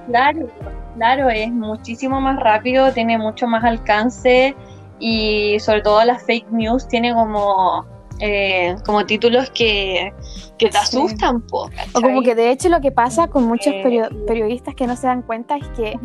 [0.10, 0.48] Claro,
[0.96, 4.56] claro, es muchísimo más rápido, tiene mucho más alcance
[5.00, 7.86] y sobre todo las fake news tiene como
[8.20, 10.14] eh, como títulos que,
[10.58, 14.76] te asustan, po, O como que de hecho lo que pasa con muchos eh, periodistas
[14.76, 15.98] que no se dan cuenta es que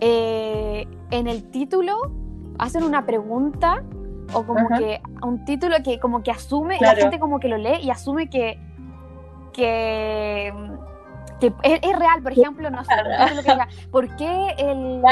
[0.00, 2.10] eh, en el título
[2.58, 3.84] hacen una pregunta
[4.32, 7.78] o como que un título que como que asume, la gente como que lo lee
[7.80, 8.58] y asume que,
[9.52, 10.52] que,
[11.62, 12.92] es, real, por ejemplo, no sé,
[13.90, 15.02] ¿por qué el...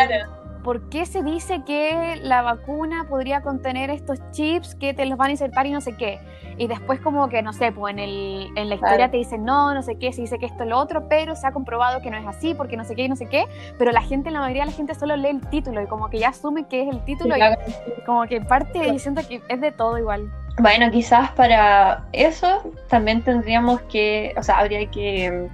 [0.63, 5.29] ¿por qué se dice que la vacuna podría contener estos chips que te los van
[5.29, 6.21] a insertar y no sé qué?
[6.59, 9.73] Y después como que, no sé, pues en, el, en la historia te dicen, no,
[9.73, 12.11] no sé qué, se dice que esto es lo otro, pero se ha comprobado que
[12.11, 13.47] no es así, porque no sé qué y no sé qué,
[13.79, 16.19] pero la gente, la mayoría de la gente solo lee el título y como que
[16.19, 19.99] ya asume que es el título y como que parte diciendo que es de todo
[19.99, 20.31] igual.
[20.59, 25.49] Bueno, quizás para eso también tendríamos que, o sea, habría que,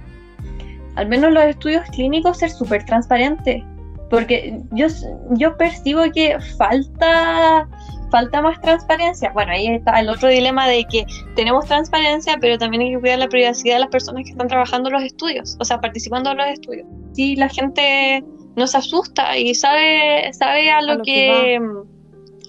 [0.97, 3.63] al menos los estudios clínicos, ser súper transparentes
[4.09, 4.87] porque yo,
[5.31, 7.67] yo percibo que falta
[8.09, 9.31] falta más transparencia.
[9.33, 13.19] Bueno, ahí está el otro dilema de que tenemos transparencia, pero también hay que cuidar
[13.19, 16.37] la privacidad de las personas que están trabajando en los estudios, o sea, participando en
[16.37, 16.87] los estudios.
[17.11, 18.23] Si la gente
[18.55, 21.59] no se asusta y sabe, sabe a lo, que,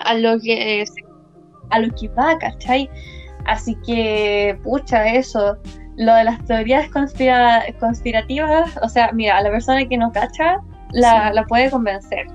[0.05, 0.85] a lo que
[1.71, 2.89] a lo que va, ¿cachai?
[3.47, 5.59] Así que, pucha, eso.
[5.99, 10.61] Lo de las teorías conspirativas, o sea, mira, a la persona que no cacha,
[10.93, 12.27] la, puede convencer.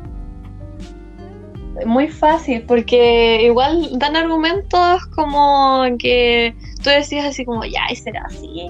[1.85, 6.53] Muy fácil, porque igual dan argumentos como que
[6.83, 8.69] tú decías así como, ya, y será así.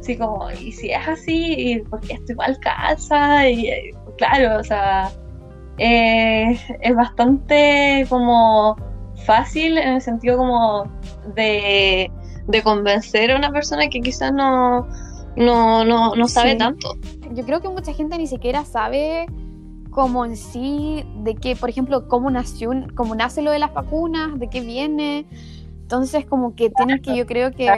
[0.00, 5.10] Así como, y si es así, porque esto igual casa, y claro, o sea,
[5.78, 8.76] es bastante como
[9.24, 10.84] fácil en el sentido como
[11.34, 12.10] de,
[12.62, 14.86] convencer a una persona que quizás no,
[15.36, 16.96] no, no, no sabe tanto
[17.34, 19.26] yo creo que mucha gente ni siquiera sabe
[19.90, 24.38] como en sí de qué, por ejemplo, cómo nació, cómo nace lo de las vacunas,
[24.38, 25.26] de qué viene.
[25.82, 27.70] Entonces, como que tienen que, yo creo que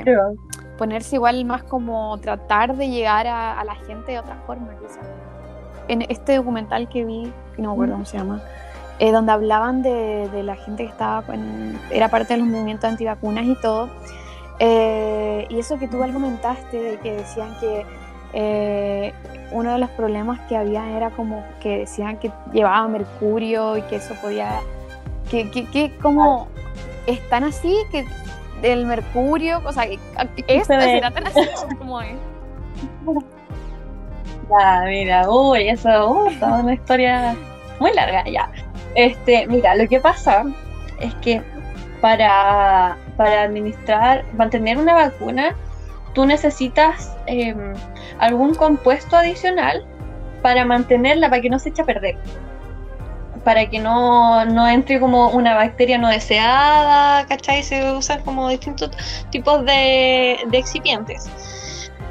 [0.76, 5.06] ponerse igual más como tratar de llegar a, la gente de otra forma, quizás.
[5.86, 8.42] En este documental que vi, que no me acuerdo cómo se llama,
[8.98, 11.22] eh, donde hablaban de, de, la gente que estaba,
[11.90, 13.88] era parte de los movimientos antivacunas y todo.
[14.59, 17.86] Eh, y eso que tú argumentaste, de que decían que
[18.32, 19.12] eh,
[19.52, 23.96] uno de los problemas que había era como que decían que llevaba mercurio y que
[23.96, 24.61] eso podía,
[25.30, 26.48] que, que, que como
[27.06, 28.04] están así, que
[28.61, 31.40] del mercurio, o sea, es, será tan así
[31.78, 32.16] como es.
[34.50, 37.36] Ya, mira, uy, eso, uh, es una historia
[37.80, 38.50] muy larga, ya.
[38.94, 40.44] Este, mira, lo que pasa
[41.00, 41.42] es que
[42.01, 45.55] para, para administrar, mantener una vacuna,
[46.14, 47.74] tú necesitas em,
[48.18, 49.84] algún compuesto adicional
[50.42, 52.16] para mantenerla, para que no se eche a perder.
[53.44, 57.62] Para que no, entre como una bacteria no deseada, ¿cachai?
[57.62, 58.90] Se usan como distintos
[59.30, 61.30] tipos de, excipientes.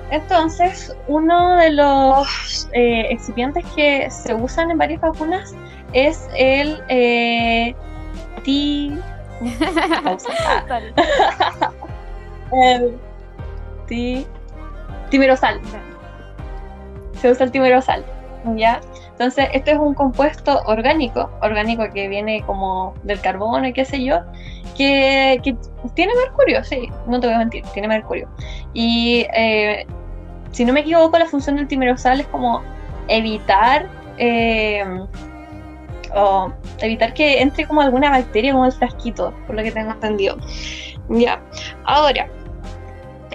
[0.10, 5.54] Entonces, uno de los eh, excipientes que se usan en varias vacunas
[5.92, 7.76] es el eh.
[13.88, 14.26] Ti...
[15.10, 15.60] timerosal.
[17.14, 18.04] Se usa el timerosal,
[18.56, 18.80] ¿ya?
[19.12, 24.04] Entonces, este es un compuesto orgánico, orgánico que viene como del carbono y qué sé
[24.04, 24.20] yo,
[24.78, 25.56] que, que
[25.96, 28.30] tiene mercurio, sí, no te voy a mentir, tiene mercurio.
[28.74, 29.88] Y eh,
[30.52, 32.62] si no me equivoco, la función del timerosal es como
[33.08, 33.88] evitar
[34.20, 34.86] eh,
[36.16, 40.38] o evitar que entre como alguna bacteria como el frasquito, por lo que tengo entendido.
[41.10, 41.41] Ya,
[41.86, 42.30] ahora,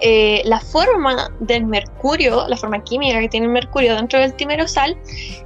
[0.01, 4.97] eh, la forma del mercurio, la forma química que tiene el mercurio dentro del timerosal,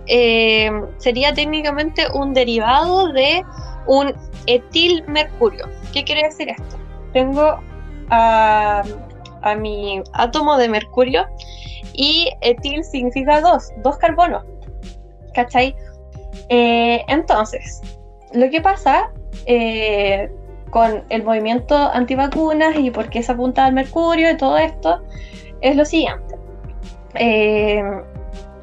[0.07, 3.43] eh, sería técnicamente un derivado de
[3.87, 4.15] un
[4.47, 5.69] etilmercurio.
[5.93, 6.79] ¿Qué quiere decir esto?
[7.13, 7.61] Tengo
[8.11, 8.83] a,
[9.43, 11.27] a mi átomo de mercurio
[11.93, 14.45] y etil significa dos, dos carbonos.
[15.35, 15.77] ¿Cachai?
[16.49, 17.81] Eh, entonces,
[18.33, 19.11] lo que pasa
[19.47, 20.31] eh,
[20.71, 25.03] con el movimiento antivacunas y por qué se apunta al mercurio y todo esto
[25.61, 26.37] es lo siguiente.
[27.15, 27.83] Eh,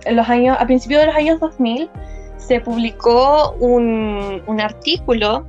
[0.05, 1.89] en los años, a principios de los años 2000
[2.37, 5.47] se publicó un, artículo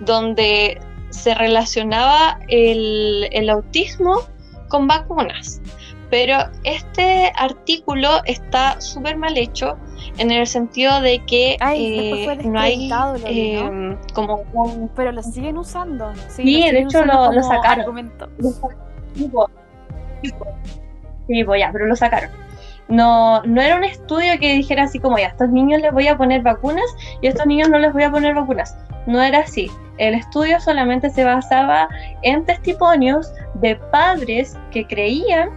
[0.00, 4.20] donde se relacionaba el, el autismo
[4.68, 5.60] con vacunas.
[6.10, 9.76] Pero este artículo está súper mal hecho
[10.16, 12.90] en el sentido de que Ay, eh, no hay
[13.26, 16.12] eh, como un Pero lo siguen usando.
[16.28, 17.80] Sí, lo de hecho lo- lo sacaron.
[17.80, 18.28] argumento.
[19.14, 19.48] tipo,
[21.26, 22.30] tipo, ya, pero lo sacaron.
[22.88, 26.08] No, no era un estudio que dijera así como ya, a estos niños les voy
[26.08, 26.86] a poner vacunas
[27.20, 28.76] y a estos niños no les voy a poner vacunas.
[29.06, 29.70] No era así.
[29.98, 31.88] El estudio solamente se basaba
[32.22, 35.50] en testimonios de padres que creían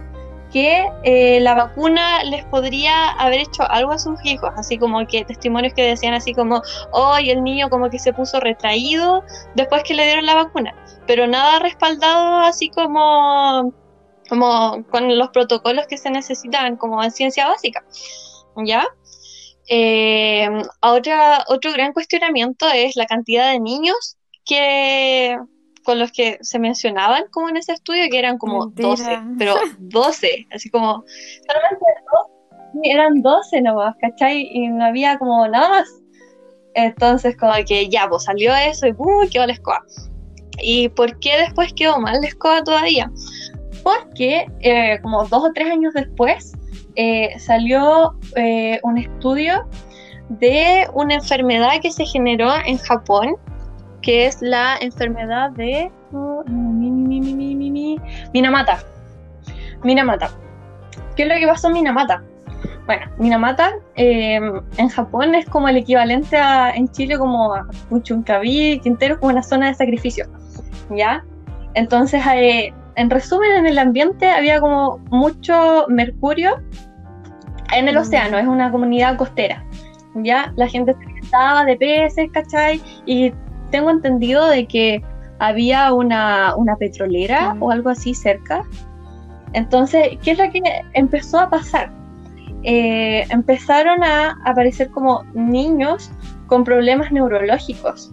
[0.52, 5.24] que eh, la vacuna les podría haber hecho algo a sus hijos, así como que
[5.24, 9.24] testimonios que decían así como, hoy el niño como que se puso retraído
[9.54, 10.74] después que le dieron la vacuna,
[11.06, 13.72] pero nada respaldado así como,
[14.28, 17.82] como con los protocolos que se necesitan como en ciencia básica,
[18.64, 18.86] ¿ya?
[19.68, 20.48] Eh,
[20.80, 25.38] otro gran cuestionamiento es la cantidad de niños que
[25.84, 28.88] con los que se mencionaban como en ese estudio, que eran como Mentira.
[28.88, 31.04] 12, pero 12, así como
[31.46, 32.26] solamente dos,
[32.82, 34.48] eran 12 nomás, ¿cachai?
[34.52, 35.88] Y no había como nada más.
[36.74, 39.28] Entonces, como que ya, pues salió eso y ¡pum!
[39.30, 39.82] quedó la escoba.
[40.62, 43.10] ¿Y por qué después quedó mal la escoba todavía?
[43.82, 46.52] Porque eh, como dos o tres años después
[46.94, 49.66] eh, salió eh, un estudio
[50.28, 53.34] de una enfermedad que se generó en Japón,
[54.02, 58.00] que es la enfermedad de oh, mi, mi, mi, mi, mi, mi,
[58.34, 58.82] Minamata.
[59.82, 60.30] Minamata.
[61.16, 62.22] ¿Qué es lo que pasó en Minamata?
[62.86, 64.40] Bueno, Minamata eh,
[64.76, 69.42] en Japón es como el equivalente a, en Chile como a Puchuncaví, Quintero, como una
[69.42, 70.26] zona de sacrificio,
[70.90, 71.24] ¿ya?
[71.74, 76.56] Entonces, eh, en resumen, en el ambiente había como mucho mercurio
[77.72, 78.00] en el Mm.
[78.00, 79.64] océano, es una comunidad costera,
[80.16, 80.52] ¿ya?
[80.56, 82.82] La gente se alimentaba de peces, ¿cachai?
[83.06, 83.32] Y
[83.72, 85.02] tengo entendido de que
[85.40, 87.62] había una, una petrolera Mm.
[87.64, 88.62] o algo así cerca.
[89.54, 90.62] Entonces, ¿qué es lo que
[90.94, 91.90] empezó a pasar?
[92.62, 96.12] Eh, empezaron a aparecer como niños
[96.46, 98.12] con problemas neurológicos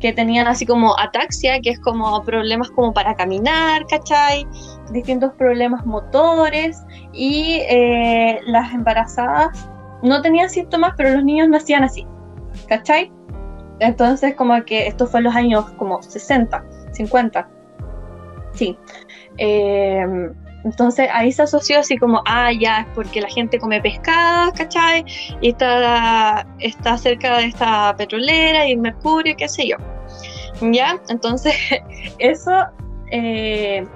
[0.00, 4.46] que tenían así como ataxia, que es como problemas como para caminar, ¿cachai?
[4.92, 6.82] Distintos problemas motores
[7.12, 9.68] y eh, las embarazadas
[10.02, 12.04] no tenían síntomas, pero los niños nacían así,
[12.68, 13.10] ¿cachai?
[13.80, 17.48] Entonces como que esto fue en los años como 60, 50,
[18.54, 18.78] sí.
[19.38, 20.06] Eh,
[20.64, 25.04] entonces ahí se asoció así como, ah, ya, es porque la gente come pescado, ¿cachai?
[25.42, 29.76] Y está, está cerca de esta petrolera y mercurio, qué sé yo.
[30.72, 30.98] ¿Ya?
[31.08, 31.54] Entonces
[32.18, 32.50] eso
[33.10, 33.86] eh,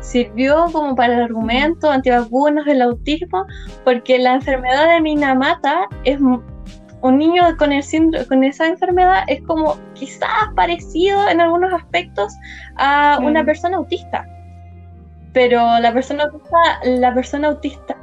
[0.00, 3.44] sirvió como para el argumento antivacunas del autismo,
[3.84, 6.18] porque la enfermedad de Minamata es
[7.06, 7.82] un niño con, el
[8.28, 12.32] con esa enfermedad es como quizás parecido en algunos aspectos
[12.76, 13.46] a una Mm.
[13.46, 14.26] persona autista.
[15.32, 17.96] Pero la persona autista, la persona autista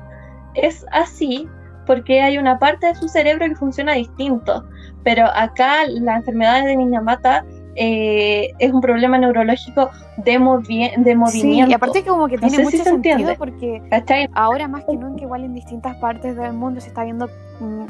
[0.53, 1.47] es así
[1.85, 4.63] porque hay una parte de su cerebro que funciona distinto.
[5.03, 7.43] Pero acá la enfermedad de Minamata
[7.75, 11.71] eh, es un problema neurológico de, movi- de Sí, movimiento.
[11.71, 13.35] y aparte como que No tiene sé mucho si se sentido entiende.
[13.37, 14.29] porque ¿cachai?
[14.35, 17.27] ahora más que nunca igual en distintas partes del mundo se está viendo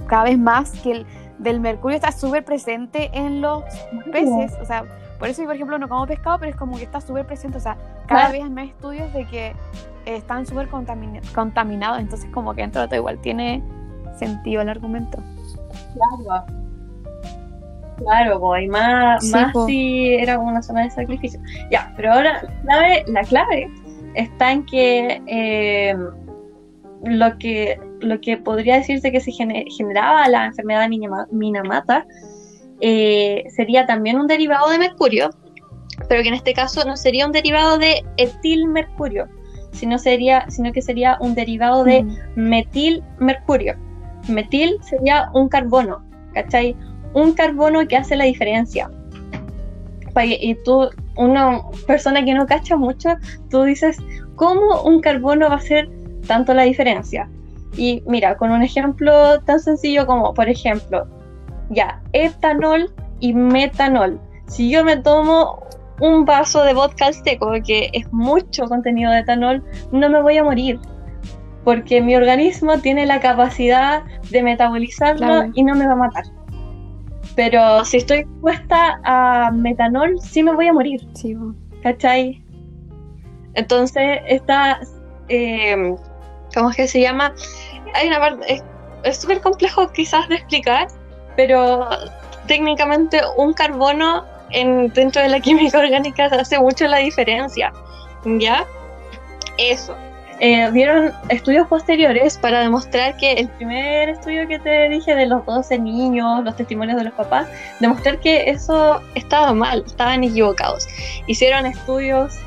[0.08, 1.06] cada vez más que el
[1.40, 3.64] del mercurio está súper presente en los
[4.12, 4.86] peces, o sea,
[5.20, 7.58] por eso yo por ejemplo no como pescado, pero es como que está súper presente,
[7.58, 7.76] o sea,
[8.08, 8.32] cada Claro.
[8.34, 9.54] vez hay más estudios de que
[10.06, 13.64] están súper contaminados, entonces como que dentro de todo igual tiene
[14.18, 15.18] sentido el argumento.
[15.94, 16.46] Claro.
[17.98, 21.40] Claro, pues, y más, más si era una zona de sacrificio.
[21.72, 23.72] Ya, pero ahora la clave, la clave
[24.16, 25.96] está en que eh,
[27.04, 31.00] lo que lo que podría decirse que se generaba la enfermedad de
[31.32, 32.06] Minamata
[32.82, 35.30] eh, sería también un derivado de mercurio,
[36.10, 39.28] pero que en este caso no sería un derivado de etilmercurio,
[39.72, 43.76] sino, sería, sino que sería un derivado de metilmercurio.
[44.28, 46.76] Metil sería un carbono, ¿cachai?
[47.14, 48.90] Un carbono que hace la diferencia.
[50.22, 53.16] Y tú, una persona que no cacha mucho,
[53.50, 53.98] tú dices,
[54.36, 55.90] ¿cómo un carbono va a hacer
[56.28, 57.30] tanto la diferencia?
[57.76, 61.08] Y mira, con un ejemplo tan sencillo como, por ejemplo,
[61.70, 64.20] ya, etanol y metanol.
[64.48, 65.64] Si yo me tomo
[66.00, 70.44] un vaso de vodka seco, que es mucho contenido de etanol, no me voy a
[70.44, 70.80] morir.
[71.64, 76.26] Porque mi organismo tiene la capacidad de metabolizarlo y no me va a matar.
[77.36, 81.08] Pero si estoy expuesta a metanol, sí me voy a morir.
[81.14, 81.36] Sí,
[81.82, 82.44] ¿Cachai?
[83.56, 84.80] Entonces, esta.
[85.30, 85.96] Eh,
[86.54, 87.34] ¿Cómo es que se llama?
[87.96, 88.62] Hay una parte.
[89.04, 90.88] Es súper complejo quizás de explicar,
[91.36, 91.90] pero
[92.48, 97.74] técnicamente un carbono en, dentro de la química orgánica hace mucho la diferencia.
[98.26, 98.66] ¿Ya?
[99.58, 99.96] Eso.
[100.40, 105.46] Eh, vieron estudios posteriores para demostrar que el primer estudio que te dije de los
[105.46, 107.48] 12 niños, los testimonios de los papás,
[107.80, 110.88] demostrar que eso estaba mal, estaban equivocados.
[111.28, 112.40] Hicieron estudios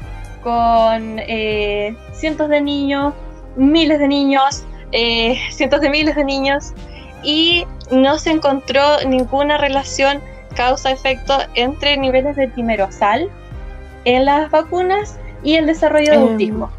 [0.43, 3.15] con eh, cientos de niños,
[3.57, 6.73] miles de niños, eh, cientos de miles de niños,
[7.23, 10.21] y no se encontró ninguna relación
[10.55, 13.29] causa-efecto entre niveles de timerosal
[14.05, 16.23] en las vacunas y el desarrollo de em.
[16.23, 16.71] autismo.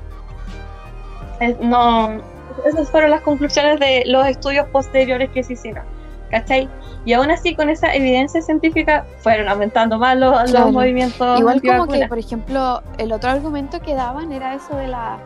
[1.62, 2.22] no,
[2.66, 5.84] esas fueron las conclusiones de los estudios posteriores que se hicieron.
[6.32, 6.68] ¿Cachai?
[7.06, 11.40] Y aún así, con esa evidencia científica, fueron aumentando más los, movimientos.
[11.40, 15.18] Igual como que, por ejemplo, el otro argumento que daban era eso de la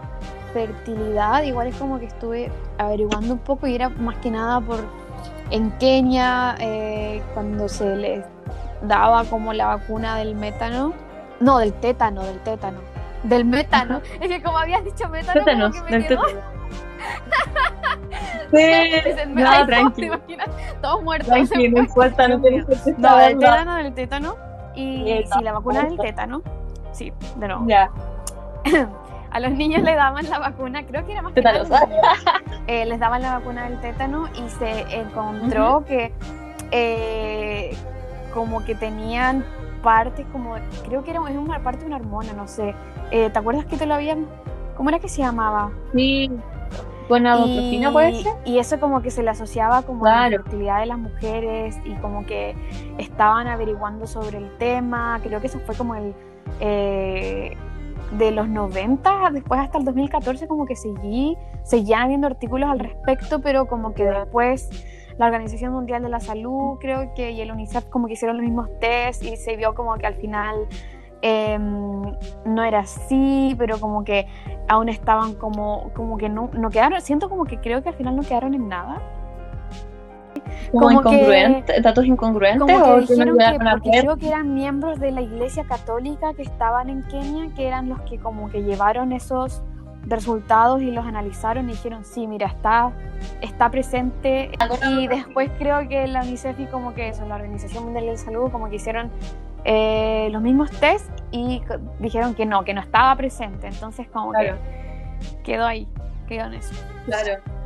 [0.53, 1.43] fertilidad.
[1.43, 4.79] Igual es como que estuve averiguando un poco y era más que nada por
[5.51, 8.25] en Kenia, eh, cuando se les
[8.81, 10.93] daba como la vacuna del métano,
[11.39, 12.79] no, del tétano, del tétano,
[13.23, 14.01] del métano.
[14.19, 16.21] Es que como habías dicho métano, Tétanos, como que me quedó...
[18.51, 18.67] Sí,
[19.29, 20.19] no, tranquilo.
[20.81, 21.29] Todos muertos.
[21.29, 22.51] Tranquilo, no importa, no te
[22.97, 24.35] No, del tétano, del tétano.
[24.75, 26.41] Y sí, la vacuna del tétano.
[26.91, 27.65] Sí, de nuevo.
[27.67, 27.89] Ya.
[29.31, 31.41] a los niños le daban la vacuna, creo que era más que
[32.67, 36.13] eh, les daban la vacuna del tétano y se encontró que
[36.71, 37.75] eh,
[38.33, 39.45] como que tenían
[39.81, 40.55] partes como,
[40.85, 42.75] creo que era es una parte de una hormona, no sé.
[43.09, 44.27] Eh, ¿Te acuerdas que te lo habían,
[44.75, 45.71] cómo era que se llamaba?
[45.93, 46.29] Sí,
[47.09, 48.33] gonadotrofina puede ser.
[48.45, 51.95] Y eso como que se le asociaba como a la fertilidad de las mujeres y
[51.95, 52.55] como que
[52.97, 56.13] estaban averiguando sobre el tema, creo que eso fue como el...
[56.59, 57.57] Eh,
[58.17, 63.41] de los 90, después hasta el 2014 como que seguí, seguían habiendo artículos al respecto,
[63.41, 64.69] pero como que después
[65.17, 68.45] la Organización Mundial de la Salud, creo que, y el UNICEF como que hicieron los
[68.45, 70.67] mismos test y se vio como que al final
[71.21, 72.01] em,
[72.45, 74.27] no era así, pero como que
[74.67, 78.15] aún estaban como, como que no, no quedaron, siento como que creo que al final
[78.15, 79.01] no quedaron en nada
[80.71, 83.37] como, incongruentes, datos incongruentes como que dijeron
[83.81, 87.89] que, creo que eran miembros de la iglesia católica que estaban en Kenia que eran
[87.89, 89.61] los que como que llevaron esos
[90.07, 92.91] resultados y los analizaron y dijeron sí mira está
[93.41, 94.51] está presente
[94.89, 98.17] y después creo que la UNICEF y como que eso la Organización Mundial de la
[98.17, 99.11] Salud como que hicieron
[99.63, 101.61] eh, los mismos test y
[101.99, 103.67] dijeron que no que no estaba presente.
[103.67, 104.55] Entonces como que
[105.43, 105.87] quedó ahí
[106.27, 106.73] quedó en eso.
[107.05, 107.60] Claro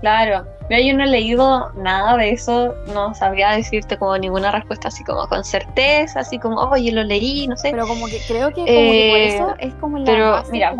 [0.00, 5.04] Claro, yo no he leído nada de eso, no sabría decirte como ninguna respuesta así
[5.04, 7.70] como con certeza, así como, oye, lo leí, no sé.
[7.70, 10.74] Pero como que creo que, como que por eso es como la, mira,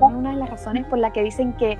[0.00, 1.78] una de las razones por la que dicen que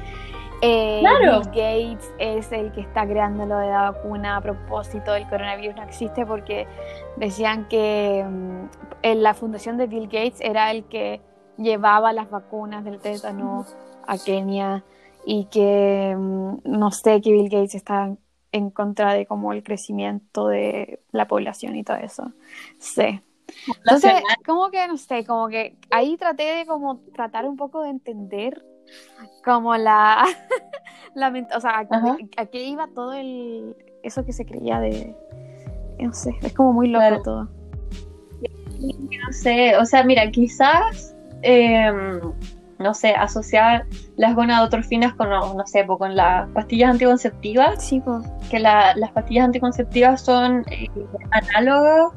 [0.61, 5.29] eh, Bill Gates es el que está creando lo de la vacuna a propósito del
[5.29, 6.67] coronavirus, no existe porque
[7.17, 8.67] decían que mm,
[9.03, 11.21] en la fundación de Bill Gates era el que
[11.57, 13.67] llevaba las vacunas del tétano
[14.07, 14.85] a Kenia
[15.31, 18.17] y que mm, no sé que Bill Gates está
[18.51, 22.33] en contra de como el crecimiento de la población y todo eso.
[22.79, 23.21] Sí.
[23.85, 27.91] Entonces, como que no sé, como que ahí traté de como tratar un poco de
[27.91, 28.65] entender
[29.45, 30.25] como la,
[31.55, 31.87] o sea,
[32.39, 35.15] a, qué iba todo el eso que se creía de
[35.99, 37.49] no sé, es como muy loco todo.
[38.81, 42.19] No sé, o sea, mira, quizás em,
[42.79, 43.85] no sé, asociar
[44.19, 47.83] las gonadotrofinas con, no, sé, con las pastillas anticonceptivas.
[47.83, 48.03] Sí,
[48.51, 50.89] Que las pastillas anticonceptivas son eh,
[51.31, 52.13] análogas,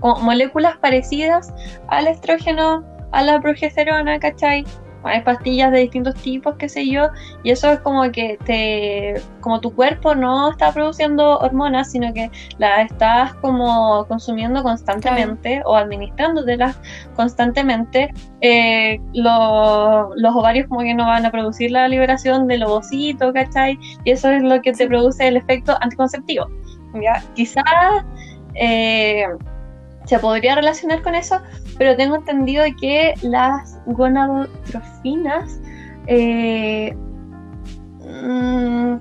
[0.00, 1.52] o moléculas parecidas
[1.88, 4.64] al estrógeno, a la progesterona, ¿cachai?
[5.04, 7.08] Hay pastillas de distintos tipos, qué sé yo,
[7.42, 12.30] y eso es como que te, como tu cuerpo no está produciendo hormonas, sino que
[12.58, 16.78] las estás como consumiendo constantemente o administrándotelas
[17.16, 23.78] constantemente, eh, los ovarios como que no van a producir la liberación del ovocito, ¿cachai?
[24.04, 26.46] Y eso es lo que te produce el efecto anticonceptivo.
[27.00, 27.22] ¿ya?
[27.34, 27.64] Quizás...
[28.54, 29.26] Eh,
[30.04, 31.40] se podría relacionar con eso,
[31.78, 35.60] pero tengo entendido que las gonadotrofinas
[36.06, 36.94] eh,
[38.00, 38.96] mm,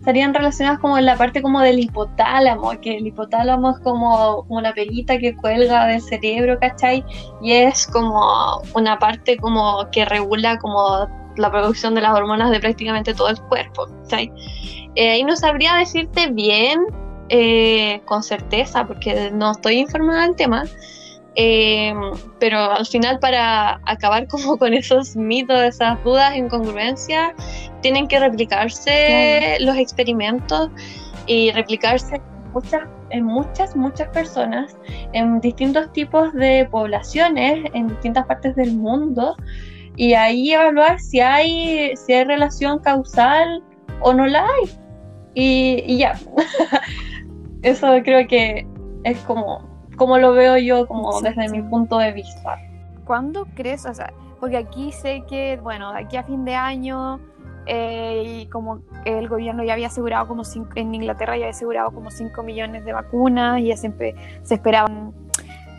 [0.00, 4.72] estarían relacionadas como en la parte como del hipotálamo, que el hipotálamo es como, una
[4.72, 7.04] perita que cuelga del cerebro, ¿cachai?
[7.42, 11.06] Y es como una parte como que regula como
[11.36, 14.32] la producción de las hormonas de prácticamente todo el cuerpo, ¿cachai?
[14.94, 16.80] Eh, ahí no sabría decirte bien
[17.28, 20.64] eh, con certeza, porque no estoy informada del tema,
[21.36, 21.94] eh,
[22.38, 27.32] pero al final para acabar como con esos mitos, esas dudas, incongruencias,
[27.82, 30.70] tienen que replicarse los experimentos
[31.26, 32.20] y replicarse
[32.52, 34.76] muchas, en muchas, muchas personas,
[35.12, 39.36] en distintos tipos de poblaciones, en distintas partes del mundo,
[39.96, 43.62] y ahí evaluar si hay, si hay relación causal
[44.00, 44.70] o no la hay.
[45.34, 46.18] Y, y ya.
[47.62, 48.66] Eso creo que
[49.04, 49.69] es como,
[50.00, 52.56] como lo veo yo, como desde mi punto de vista.
[53.04, 53.84] ¿Cuándo crees?
[53.84, 57.20] O sea, porque aquí sé que, bueno, aquí a fin de año,
[57.66, 61.90] eh, y como el gobierno ya había asegurado como cinco, en Inglaterra ya había asegurado
[61.90, 63.92] como 5 millones de vacunas y ya se,
[64.42, 65.12] se esperaban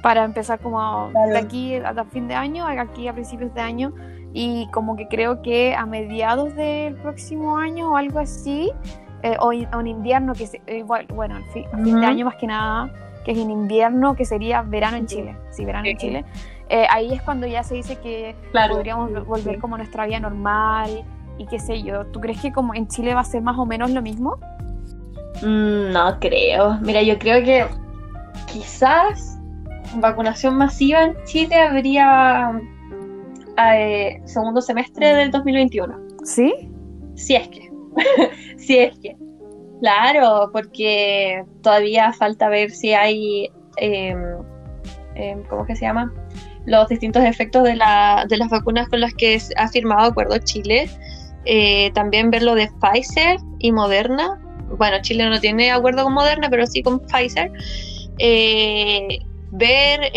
[0.03, 3.91] para empezar como de aquí a fin de año, aquí a principios de año,
[4.33, 8.71] y como que creo que a mediados del próximo año o algo así,
[9.23, 11.65] eh, o, en invierno, que igual, bueno, al fin,
[11.99, 12.91] de año más que nada,
[13.23, 16.25] que es en invierno, que sería verano en Chile, sí, verano en Chile.
[16.69, 18.35] Eh, ahí es cuando ya se dice que
[18.69, 21.03] podríamos volver como nuestra vida normal
[21.37, 22.05] y qué sé yo.
[22.07, 24.37] ¿Tú crees que como en Chile va a ser más o menos lo mismo?
[25.41, 26.77] Mm, no creo.
[26.81, 27.65] Mira, yo creo que
[28.51, 29.37] quizás
[29.95, 32.59] vacunación masiva en Chile habría
[33.57, 35.99] eh, segundo semestre del 2021.
[36.23, 36.53] ¿Sí?
[37.15, 37.69] Sí es que.
[38.57, 39.17] sí, es que.
[39.81, 43.49] Claro, porque todavía falta ver si hay.
[43.77, 44.15] Eh,
[45.49, 46.13] ¿Cómo que se llama?
[46.67, 50.87] Los distintos efectos de, la, de las vacunas con las que ha firmado acuerdo Chile.
[51.45, 54.39] Eh, también ver lo de Pfizer y Moderna.
[54.77, 57.51] Bueno, Chile no tiene acuerdo con Moderna, pero sí con Pfizer.
[58.19, 59.17] Eh,
[59.49, 60.11] ver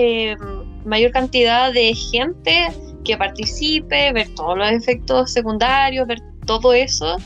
[0.85, 2.69] mayor cantidad de gente
[3.03, 7.17] que participe, ver todos los efectos secundarios, ver todo eso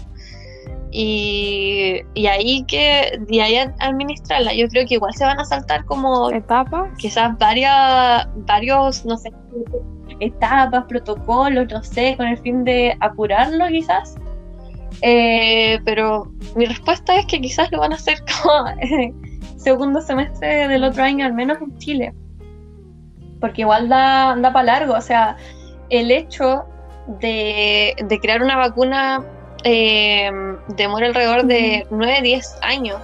[0.90, 4.54] y, y ahí que y ahí administrarla.
[4.54, 9.32] Yo creo que igual se van a saltar como etapas, quizás varias, varios, no sé,
[10.20, 14.16] etapas, protocolos, no sé, con el fin de apurarlo quizás.
[15.02, 18.64] Eh, pero mi respuesta es que quizás lo van a hacer como
[19.56, 22.14] segundo semestre del otro año, al menos en Chile.
[23.40, 25.36] Porque igual da, da para largo, o sea,
[25.90, 26.64] el hecho
[27.20, 29.24] de, de crear una vacuna
[29.64, 30.30] eh,
[30.68, 33.00] demora alrededor de 9, 10 años,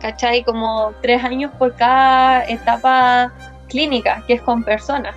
[0.00, 0.42] ¿cachai?
[0.42, 3.32] Como 3 años por cada etapa
[3.68, 5.16] clínica, que es con personas.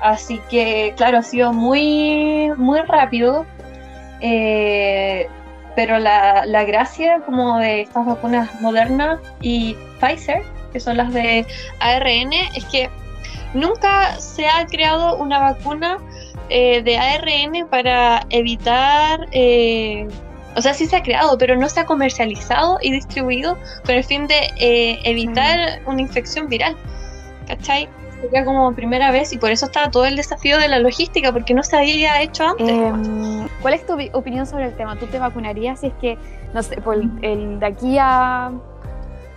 [0.00, 3.46] Así que, claro, ha sido muy, muy rápido.
[4.20, 5.28] Eh,
[5.74, 11.46] pero la, la, gracia como de estas vacunas modernas y Pfizer, que son las de
[11.80, 12.88] ARN, es que
[13.52, 15.98] nunca se ha creado una vacuna
[16.48, 20.08] eh, de ARN para evitar, eh,
[20.54, 24.04] o sea, sí se ha creado, pero no se ha comercializado y distribuido con el
[24.04, 26.76] fin de eh, evitar una infección viral.
[27.46, 27.88] ¿Cachai?
[28.20, 31.52] Sería como primera vez y por eso está todo el desafío de la logística, porque
[31.52, 32.68] no se había hecho antes.
[32.68, 34.96] Em, ¿Cuál es tu opinión sobre el tema?
[34.96, 36.18] ¿Tú te vacunarías si es que,
[36.54, 38.52] no sé, por el, de aquí a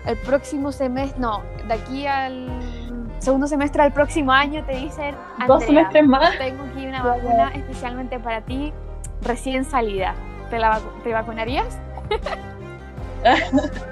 [0.05, 2.88] el próximo semestre, no, de aquí al
[3.20, 5.15] segundo semestre del próximo año te dicen,
[5.47, 6.38] dos semestres más.
[6.38, 8.74] Tengo aquí una vacuna especialmente para ti,
[9.22, 10.15] recién salida.
[10.49, 11.78] ¿Te, la te vacunarías?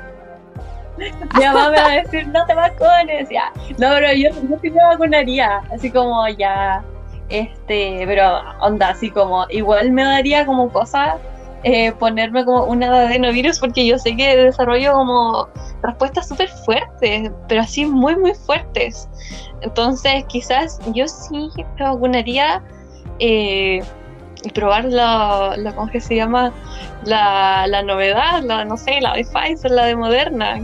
[1.37, 3.51] Me va a decir, no te vacunes, ya.
[3.77, 6.83] No, pero yo, yo sí me vacunaría, así como ya,
[7.29, 11.17] este, pero onda, así como, igual me daría como cosas
[11.63, 15.47] eh, ponerme como un adenovirus porque yo sé que desarrollo como
[15.81, 19.09] respuestas súper fuertes, pero así muy, muy fuertes.
[19.61, 22.61] Entonces, quizás yo sí me vacunaría
[23.19, 23.81] eh,
[24.53, 26.53] probar la, la, ¿cómo que se llama?
[27.03, 30.59] La, la novedad, la, no sé, la de Pfizer, la de Moderna.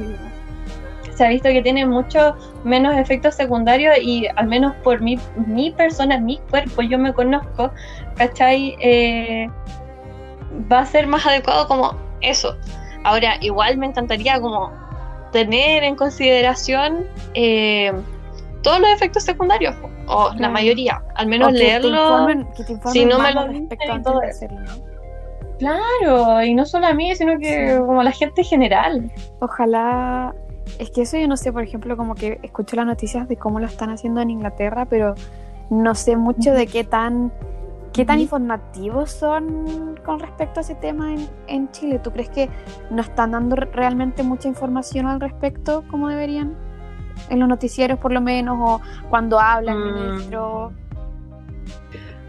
[1.16, 5.72] Se ha visto que tiene mucho menos efectos secundarios y al menos por mi, mi
[5.72, 7.72] persona, mi cuerpo, yo me conozco,
[8.16, 8.76] ¿cachai?
[8.80, 9.48] Eh,
[10.72, 12.56] va a ser más adecuado como eso.
[13.04, 14.72] Ahora, igual me encantaría como
[15.32, 17.92] tener en consideración eh,
[18.62, 19.76] todos los efectos secundarios,
[20.08, 22.28] o la mayoría, al menos leerlo.
[22.92, 23.42] si no me lo
[25.60, 29.12] Claro, y no solo a mí, sino que como a la gente en general.
[29.40, 30.34] Ojalá,
[30.80, 33.60] es que eso yo no sé, por ejemplo, como que escucho las noticias de cómo
[33.60, 35.16] lo están haciendo en Inglaterra, pero
[35.70, 37.32] no sé mucho de qué tan
[37.94, 42.00] ¿Qué tan informativos son con respecto a ese tema en, en, Chile?
[42.00, 42.50] ¿Tú crees que
[42.90, 46.56] no están dando realmente mucha información al respecto como deberían?
[47.30, 48.82] En los noticieros por lo menos, o
[49.12, 49.96] cuando hablan el mm.
[49.96, 50.72] ministro.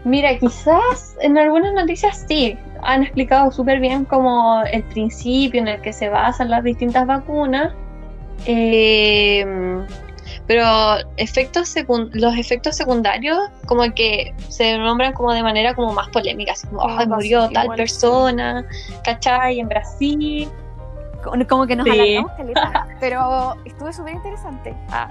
[0.03, 5.81] Mira, quizás en algunas noticias sí, han explicado súper bien como el principio en el
[5.81, 7.73] que se basan las distintas vacunas.
[8.45, 9.83] Eh,
[10.47, 11.75] pero efectos
[12.13, 16.87] los efectos secundarios como que se nombran como de manera como más polémica, así como,
[16.87, 18.65] ay, murió tal persona,
[19.03, 19.59] ¿cachai?
[19.59, 20.49] En Brasil.
[21.49, 22.23] Como que nos sí.
[22.99, 24.75] pero estuvo súper interesante.
[24.91, 25.09] Ah.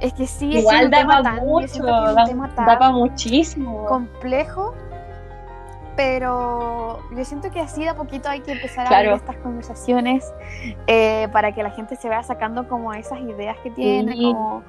[0.00, 3.86] Es que sí, Igual daba mucho, daba muchísimo.
[3.86, 4.74] Complejo,
[5.96, 10.32] pero yo siento que así de a poquito hay que empezar a abrir estas conversaciones
[10.86, 14.62] eh, para que la gente se vaya sacando como esas ideas que tiene, como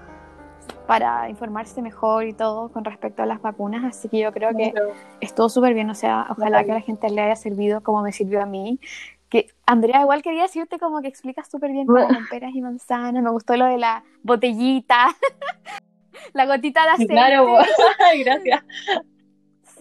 [0.88, 3.84] para informarse mejor y todo con respecto a las vacunas.
[3.84, 4.74] Así que yo creo que
[5.22, 8.12] estuvo súper bien, o sea, ojalá que a la gente le haya servido como me
[8.12, 8.80] sirvió a mí.
[9.30, 13.32] Que Andrea, igual quería decirte como que explicas súper bien con peras y manzanas, me
[13.32, 15.08] gustó lo de la botellita,
[16.34, 17.14] la gotita de aceite.
[17.14, 17.58] Claro,
[18.24, 18.64] gracias.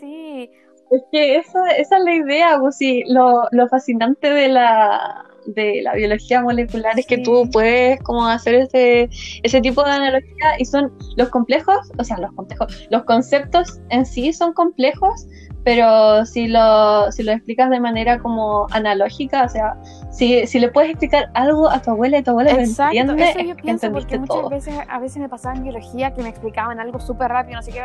[0.00, 0.50] Sí,
[0.92, 5.80] es que esa, esa es la idea, pues sí, lo, lo fascinante de la, de
[5.82, 9.08] la biología molecular es que tú puedes como hacer ese,
[9.42, 14.04] ese tipo de analogía y son los complejos, o sea, los complejos, los conceptos en
[14.04, 15.26] sí son complejos,
[15.64, 19.80] pero si lo, si lo explicas de manera como analógica, o sea,
[20.10, 23.40] si, si le puedes explicar algo a tu abuela y tu abuela Exacto, entiende, eso
[23.40, 27.00] yo pienso porque muchas veces a veces me pasaba en biología que me explicaban algo
[27.00, 27.80] súper rápido, no sé qué,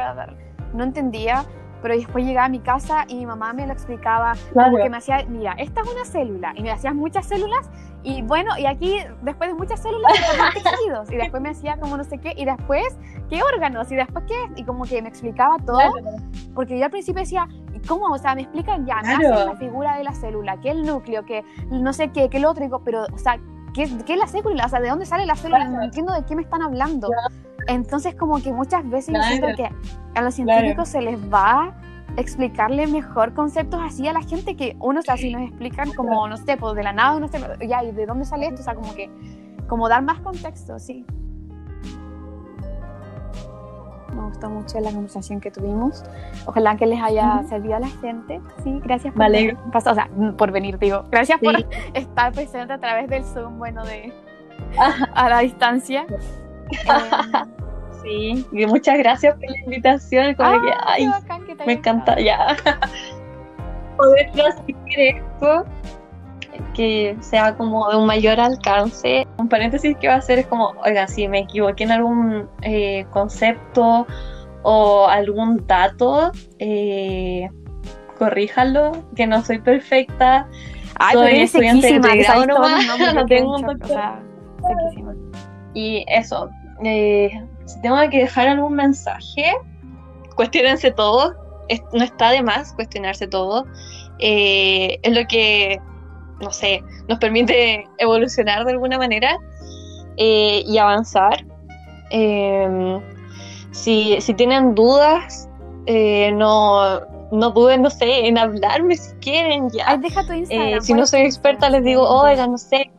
[0.74, 1.46] no entendía
[1.82, 4.98] pero después llegaba a mi casa y mi mamá me lo explicaba, como que me
[4.98, 7.70] hacía, mira, esta es una célula, y me hacías muchas células,
[8.04, 10.14] y bueno, y aquí después de muchas células
[10.54, 12.98] tejidos, y después me hacía como no sé qué, y después,
[13.30, 13.92] ¿qué órganos?
[13.92, 14.36] Y después, ¿qué?
[14.56, 15.80] Y como que me explicaba todo,
[16.54, 17.48] porque yo al principio decía,
[17.88, 18.08] ¿cómo?
[18.08, 21.26] O sea, me explican ya, me hacen la figura de la célula, qué el núcleo,
[21.26, 23.40] que no sé qué, qué el otro, pero, o sea,
[23.78, 24.66] ¿qué, ¿qué, es la célula?
[24.66, 25.66] O sea, ¿de dónde sale la célula?
[25.70, 27.10] No entiendo de qué me están hablando.
[27.68, 29.70] Entonces, como que muchas veces yo siento que
[30.16, 31.76] a los científicos se les va
[32.18, 36.28] explicarle mejor conceptos así a la gente que uno, o sea, si nos explican como,
[36.28, 38.62] no sé, pues de la nada, no sé, ya, ¿y de dónde sale esto?
[38.62, 39.10] O sea, como que,
[39.68, 41.06] como dar más contexto, sí.
[44.18, 46.04] Me gustó mucho la conversación que tuvimos.
[46.46, 48.42] Ojalá que les haya servido a la gente.
[48.64, 49.56] Sí, gracias por, vale.
[49.74, 51.06] o sea, por venir, digo.
[51.12, 51.56] Gracias por
[51.94, 54.12] estar presente a través del Zoom, bueno, de
[55.14, 56.06] a la distancia.
[58.04, 60.36] Sí, y muchas gracias por la invitación.
[60.36, 61.10] Como que, ay,
[61.66, 62.56] me encanta ya.
[63.98, 65.66] Poder transmitir esto,
[66.74, 69.28] que sea como de un mayor alcance.
[69.38, 73.06] Un paréntesis que va a hacer es como, oiga, si me equivoqué en algún eh,
[73.12, 74.08] concepto
[74.64, 77.50] o algún dato, eh,
[78.18, 80.48] corríjalo, que no soy perfecta.
[81.00, 83.78] Ay, soy pero estudiante de grado no tengo un
[85.78, 86.50] y eso,
[86.84, 87.30] eh,
[87.66, 89.54] si tengo que dejar algún mensaje,
[90.36, 91.36] cuestionense todo.
[91.94, 93.68] no está de más cuestionarse todo.
[94.18, 95.80] Eh, es lo que,
[96.42, 99.38] no sé, nos permite evolucionar de alguna manera
[100.18, 101.46] eh, y avanzar.
[102.10, 103.02] Em,
[103.72, 105.50] si, tienen dudas,
[105.86, 107.02] eh, no,
[107.32, 109.98] no duden, no sé, en hablarme si quieren ya.
[109.98, 112.90] deja tu Instagram, si no soy experta, les digo, oiga, no sé,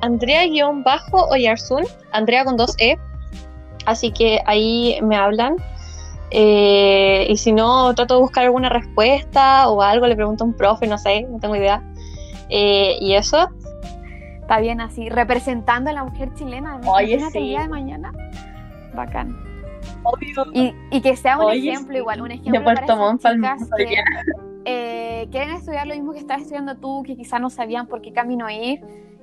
[0.00, 2.96] Andrea-Oyarsun, Andrea con dos E,
[3.86, 5.56] así que ahí me hablan.
[6.30, 10.54] Eh, y si no, trato de buscar alguna respuesta o algo, le pregunto a un
[10.54, 11.82] profe, no sé, no tengo idea.
[12.48, 13.48] Eh, y eso.
[14.40, 16.80] Está bien así, representando a la mujer chilena.
[16.86, 17.38] Oye, sí.
[17.40, 18.12] día de mañana.
[18.94, 19.36] Bacán.
[20.04, 20.46] Obvio.
[20.52, 23.96] Y, y que sea un ejemplo igual, un ejemplo de Puerto Montt que,
[24.64, 28.12] eh, quieren estudiar lo mismo que estás estudiando tú, que quizás no sabían por qué
[28.12, 28.80] camino ir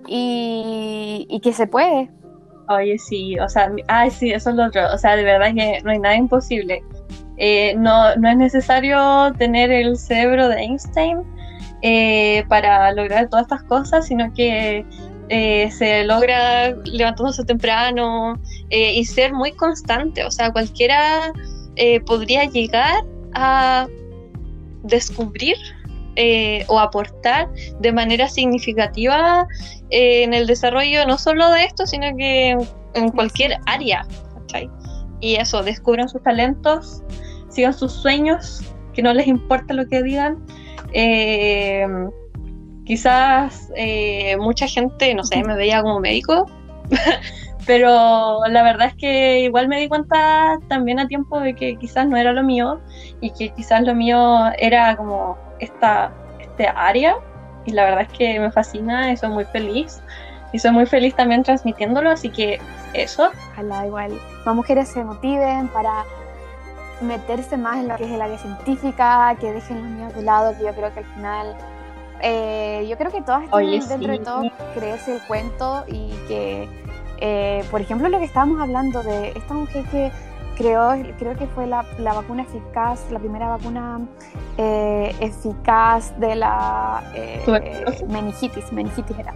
[0.07, 2.09] y, y que se puede.
[2.69, 4.81] Oye, sí, o sea, ay, sí, eso es lo otro.
[4.93, 6.81] O sea, de verdad que no hay nada imposible.
[7.37, 11.23] Eh, no, no es necesario tener el cerebro de Einstein
[11.83, 14.83] eh, para lograr todas estas cosas, sino que
[15.29, 18.39] eh, se logra levantándose temprano
[18.69, 20.23] y ser muy constante.
[20.23, 21.31] O sea, cualquiera
[22.05, 23.03] podría llegar
[23.35, 23.87] a
[24.81, 25.55] descubrir
[26.67, 27.49] o aportar
[27.79, 29.47] de manera significativa
[29.91, 32.57] en el desarrollo no solo de esto, sino que
[32.93, 34.07] en, cualquier área.
[35.19, 37.01] Y eso, descubran sus talentos,
[37.49, 38.61] sigan sus sueños,
[38.93, 40.45] que no les importa lo que digan.
[40.93, 41.87] Eh,
[42.85, 43.71] quizás
[44.39, 46.45] mucha gente, no sé, me veía como médico,
[47.65, 52.07] pero la verdad es que igual me di cuenta también a tiempo de que quizás
[52.07, 52.79] no era lo mío
[53.21, 57.15] y que quizás lo mío era como esta, este área
[57.65, 60.01] y la verdad es que me fascina y soy muy feliz
[60.51, 62.59] y soy muy feliz también transmitiéndolo, así que
[62.93, 63.31] eso.
[63.53, 66.05] Ojalá igual más mujeres se motiven para
[67.03, 70.55] meterse más en lo que es el área científica, que dejen los niños de lado,
[70.57, 71.55] que yo creo que al final,
[72.21, 74.43] eh, yo creo que todas están dentro de todo
[74.73, 76.69] creerse el cuento y que,
[77.19, 80.11] eh, por ejemplo, lo que estábamos hablando de esta mujer que
[80.55, 84.01] creó, creo que fue la, la vacuna eficaz, la primera vacuna
[84.57, 87.03] eh, eficaz de la
[88.07, 89.35] meningitis, meningitis era.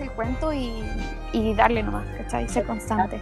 [0.00, 0.82] el cuento y,
[1.32, 2.48] y darle nomás, ¿cachai?
[2.48, 3.20] Ser constante.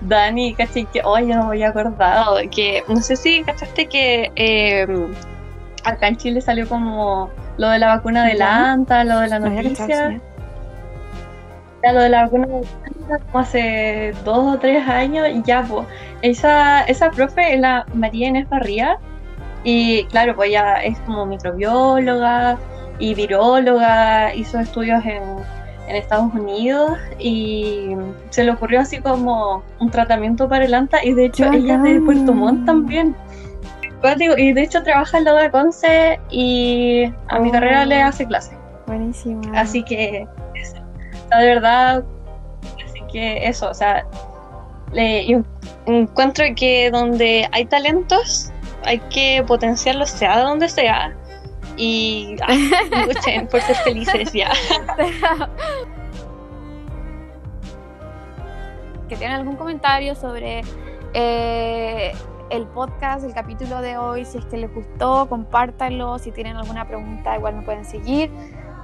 [0.00, 0.86] Dani, ¿cachai?
[0.86, 2.36] Que hoy no me había acordado.
[2.50, 5.12] Que no sé si cachaste que em,
[5.84, 9.38] acá en Chile salió como lo de la vacuna de la ANTA, lo de la
[9.38, 10.20] noticia.
[11.82, 15.42] Ya, lo de la vacuna de la ANTA como hace dos o tres años y
[15.42, 15.86] ya, pues.
[16.22, 18.98] Esa, esa profe es la María Inés Barría.
[19.64, 22.58] Y claro, pues ella es como microbióloga
[22.98, 25.22] y viróloga, hizo estudios en
[25.88, 27.96] en Estados Unidos y
[28.30, 31.82] se le ocurrió así como un tratamiento para el ANTA y de hecho ella es
[31.82, 33.14] de Puerto Montt también.
[34.38, 38.56] Y de hecho trabaja en la de Conce y a mi carrera le hace clase.
[38.86, 39.42] Buenísimo.
[39.54, 40.28] Así que,
[41.30, 42.04] de verdad,
[42.84, 44.06] así que eso, o sea,
[44.92, 45.42] le,
[45.86, 48.52] encuentro que donde hay talentos
[48.84, 51.16] hay que potenciarlos sea de donde sea
[51.76, 52.36] y
[53.06, 54.50] luchen por ser felices ya.
[59.08, 60.62] que tienen algún comentario sobre
[61.14, 62.12] eh,
[62.50, 66.86] el podcast, el capítulo de hoy, si es que les gustó, compártanlo, si tienen alguna
[66.86, 68.30] pregunta igual me pueden seguir.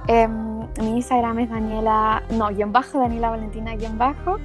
[0.07, 4.37] Em, mi Instagram es Daniela, no, guion bajo, Daniela Valentina, guion bajo.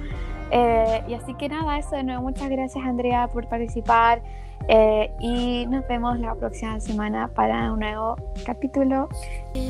[0.51, 4.21] Eh, y así que nada, eso de nuevo, muchas gracias Andrea por participar.
[4.67, 8.15] Eh, y nos vemos la próxima semana para un nuevo
[8.45, 9.09] capítulo.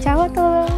[0.02, 0.72] Chao a todos.